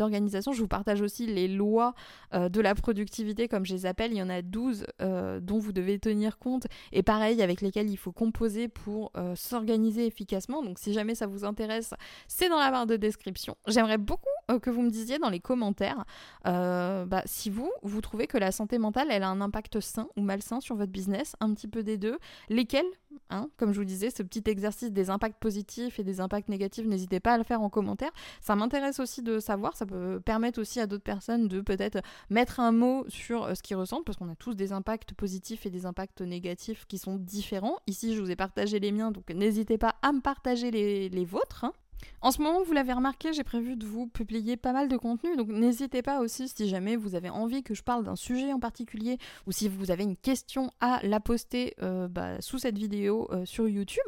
Je 0.10 0.62
vous 0.62 0.68
partage 0.68 1.02
aussi 1.02 1.26
les 1.26 1.48
lois 1.48 1.94
euh, 2.34 2.50
de 2.50 2.62
la 2.62 2.76
productivité, 2.76 3.48
comme 3.48 3.66
je 3.66 3.74
les 3.74 3.86
appelle. 3.86 4.12
Il 4.12 4.18
y 4.18 4.22
en 4.22 4.30
a 4.30 4.42
12 4.42 4.86
euh, 5.02 5.40
dont 5.40 5.60
vous 5.60 5.74
devez 5.74 6.00
tenir 6.00 6.38
compte 6.40 6.68
et 6.92 7.04
pareil 7.04 7.42
avec 7.42 7.62
lesquels 7.62 7.90
il 7.90 7.98
faut 7.98 8.12
composer 8.12 8.68
pour 8.68 9.12
euh, 9.18 9.36
s'organiser 9.36 10.06
efficacement. 10.06 10.64
Donc 10.64 10.80
si 10.80 10.94
jamais 10.94 11.16
ça 11.16 11.28
vous 11.28 11.46
intéresse, 11.46 11.94
c'est 12.28 12.50
dans 12.50 12.60
la 12.60 12.72
barre 12.72 12.88
de 12.88 12.96
description. 12.96 13.56
J'aimerais 13.68 13.98
beaucoup 13.98 14.30
que 14.62 14.70
vous 14.70 14.82
me 14.82 14.90
disiez 14.90 15.18
dans 15.18 15.30
les 15.30 15.40
commentaires 15.40 16.04
bah, 16.44 17.22
si 17.26 17.50
vous, 17.50 17.72
vous 17.84 18.02
trouvez 18.02 18.28
que 18.28 18.38
la 18.38 18.52
santé 18.52 18.78
mentale, 18.78 19.08
elle 19.12 19.24
a 19.24 19.30
un 19.30 19.40
impact 19.40 19.80
sain 19.80 20.08
ou 20.18 20.22
malsain 20.22 20.60
sur 20.60 20.76
votre 20.76 20.92
business, 20.92 21.36
un 21.40 21.54
petit 21.54 21.68
peu 21.68 21.84
des 21.84 21.98
deux, 21.98 22.18
lesquels 22.50 22.86
Hein, 23.30 23.50
comme 23.58 23.72
je 23.72 23.80
vous 23.80 23.86
disais, 23.86 24.10
ce 24.10 24.24
petit 24.24 24.44
exercice 24.48 24.92
des 24.92 25.10
impacts 25.10 25.40
positifs 25.40 26.00
et 26.00 26.04
des 26.04 26.20
impacts 26.20 26.50
négatifs, 26.50 26.86
n'hésitez 26.86 27.20
pas 27.20 27.34
à 27.34 27.38
le 27.38 27.44
faire 27.44 27.62
en 27.62 27.70
commentaire. 27.70 28.12
Ça 28.42 28.56
m'intéresse 28.56 29.00
aussi 29.00 29.22
de 29.22 29.40
savoir, 29.40 29.76
ça 29.78 29.86
peut 29.92 30.22
permettre 30.24 30.60
aussi 30.60 30.80
à 30.80 30.88
d'autres 30.88 31.04
personnes 31.04 31.48
de 31.48 31.62
peut-être 31.62 32.02
mettre 32.30 32.60
un 32.60 32.72
mot 32.72 33.06
sur 33.10 33.44
euh, 33.44 33.56
ce 33.56 33.62
qu'ils 33.62 33.76
ressentent, 33.76 34.06
parce 34.06 34.18
qu'on 34.18 34.30
a 34.30 34.36
tous 34.36 34.56
des 34.56 34.72
impacts 34.72 35.14
positifs 35.14 35.66
et 35.66 35.70
des 35.70 35.86
impacts 35.86 36.22
négatifs 36.22 36.86
qui 36.88 36.98
sont 36.98 37.18
différents. 37.18 37.78
Ici, 37.88 38.16
je 38.16 38.22
vous 38.22 38.32
ai 38.32 38.36
partagé 38.36 38.80
les 38.80 38.92
miens, 38.92 39.12
donc 39.12 39.30
n'hésitez 39.30 39.78
pas 39.78 39.96
à 40.02 40.12
me 40.12 40.22
partager 40.22 40.72
les, 40.72 41.26
vôtres. 41.26 41.64
Hein. 41.64 41.74
En 42.22 42.32
ce 42.32 42.42
moment, 42.42 42.64
vous 42.64 42.74
l'avez 42.74 42.94
remarqué, 42.94 43.34
j'ai 43.34 43.44
prévu 43.44 43.76
de 43.76 43.86
vous 43.86 44.08
publier 44.08 44.58
pas 44.58 44.74
mal 44.74 44.88
de 44.88 44.98
contenu, 44.98 45.36
donc 45.36 45.50
n'hésitez 45.50 46.02
pas 46.02 46.20
aussi 46.20 46.48
si 46.48 46.68
jamais 46.68 46.96
vous 46.96 47.16
avez 47.16 47.30
envie 47.30 47.64
que 47.64 47.74
je 47.74 47.84
parle 47.84 48.04
d'un 48.04 48.16
sujet 48.16 48.54
en 48.54 48.60
particulier 48.60 49.18
ou 49.48 49.52
si 49.52 49.68
vous 49.70 49.92
avez 49.92 50.04
une 50.04 50.18
question 50.18 50.72
à 50.80 51.00
la 51.04 51.20
poster 51.20 51.76
euh, 51.82 52.08
bah, 52.08 52.42
sous 52.42 52.58
cette 52.58 52.78
vidéo 52.78 53.28
euh, 53.32 53.46
sur 53.46 53.68
YouTube. 53.68 54.00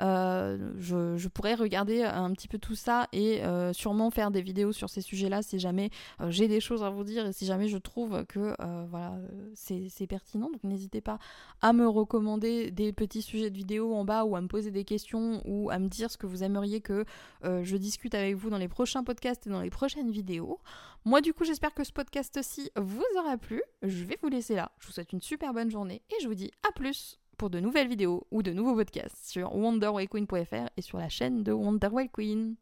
Euh, 0.00 0.72
je, 0.78 1.28
pourrais 1.28 1.54
regarder 1.54 2.02
un 2.02 2.32
petit 2.32 2.48
peu 2.48 2.58
tout 2.58 2.74
ça 2.74 3.08
et 3.12 3.42
sûrement 3.72 4.10
faire 4.10 4.30
des 4.30 4.42
vidéos 4.42 4.72
sur 4.72 4.88
ces 4.88 5.00
sujets-là 5.00 5.42
si 5.42 5.58
jamais 5.58 5.90
j'ai 6.28 6.48
des 6.48 6.60
choses 6.60 6.82
à 6.82 6.90
vous 6.90 7.04
dire 7.04 7.26
et 7.26 7.32
si 7.32 7.46
jamais 7.46 7.68
je 7.68 7.78
trouve 7.78 8.24
que 8.26 8.54
voilà, 8.88 9.14
c'est 9.54 10.06
pertinent. 10.06 10.50
Donc 10.50 10.62
n'hésitez 10.64 11.00
pas 11.00 11.18
à 11.62 11.72
me 11.72 11.88
recommander 11.88 12.70
des 12.70 12.92
petits 12.92 13.22
sujets 13.22 13.50
de 13.50 13.56
vidéo 13.56 13.94
en 13.94 14.04
bas 14.04 14.24
ou 14.24 14.36
à 14.36 14.40
me 14.40 14.48
poser 14.48 14.70
des 14.70 14.84
questions 14.84 15.42
ou 15.44 15.70
à 15.70 15.78
me 15.78 15.88
dire 15.88 16.10
ce 16.10 16.16
que 16.16 16.26
vous 16.26 16.42
aimeriez 16.42 16.80
que 16.80 17.04
euh, 17.44 17.62
je 17.64 17.76
discute 17.76 18.14
avec 18.14 18.34
vous 18.36 18.50
dans 18.50 18.58
les 18.58 18.68
prochains 18.68 19.04
podcasts 19.04 19.46
et 19.46 19.50
dans 19.50 19.60
les 19.60 19.70
prochaines 19.70 20.10
vidéos. 20.10 20.60
Moi, 21.04 21.20
du 21.20 21.32
coup, 21.32 21.44
j'espère 21.44 21.74
que 21.74 21.84
ce 21.84 21.92
podcast-ci 21.92 22.70
vous 22.76 23.04
aura 23.18 23.36
plu. 23.36 23.62
Je 23.82 24.04
vais 24.04 24.18
vous 24.22 24.28
laisser 24.28 24.54
là. 24.54 24.72
Je 24.78 24.86
vous 24.86 24.92
souhaite 24.92 25.12
une 25.12 25.20
super 25.20 25.52
bonne 25.52 25.70
journée 25.70 26.02
et 26.10 26.22
je 26.22 26.28
vous 26.28 26.34
dis 26.34 26.50
à 26.68 26.72
plus 26.72 27.18
pour 27.36 27.50
de 27.50 27.60
nouvelles 27.60 27.88
vidéos 27.88 28.26
ou 28.30 28.42
de 28.42 28.52
nouveaux 28.52 28.74
podcasts 28.74 29.26
sur 29.26 29.54
wonderwayqueen.fr 29.54 30.68
et 30.76 30.82
sur 30.82 30.98
la 30.98 31.08
chaîne 31.08 31.42
de 31.42 31.52
Wonderway 31.52 32.08
Queen. 32.08 32.56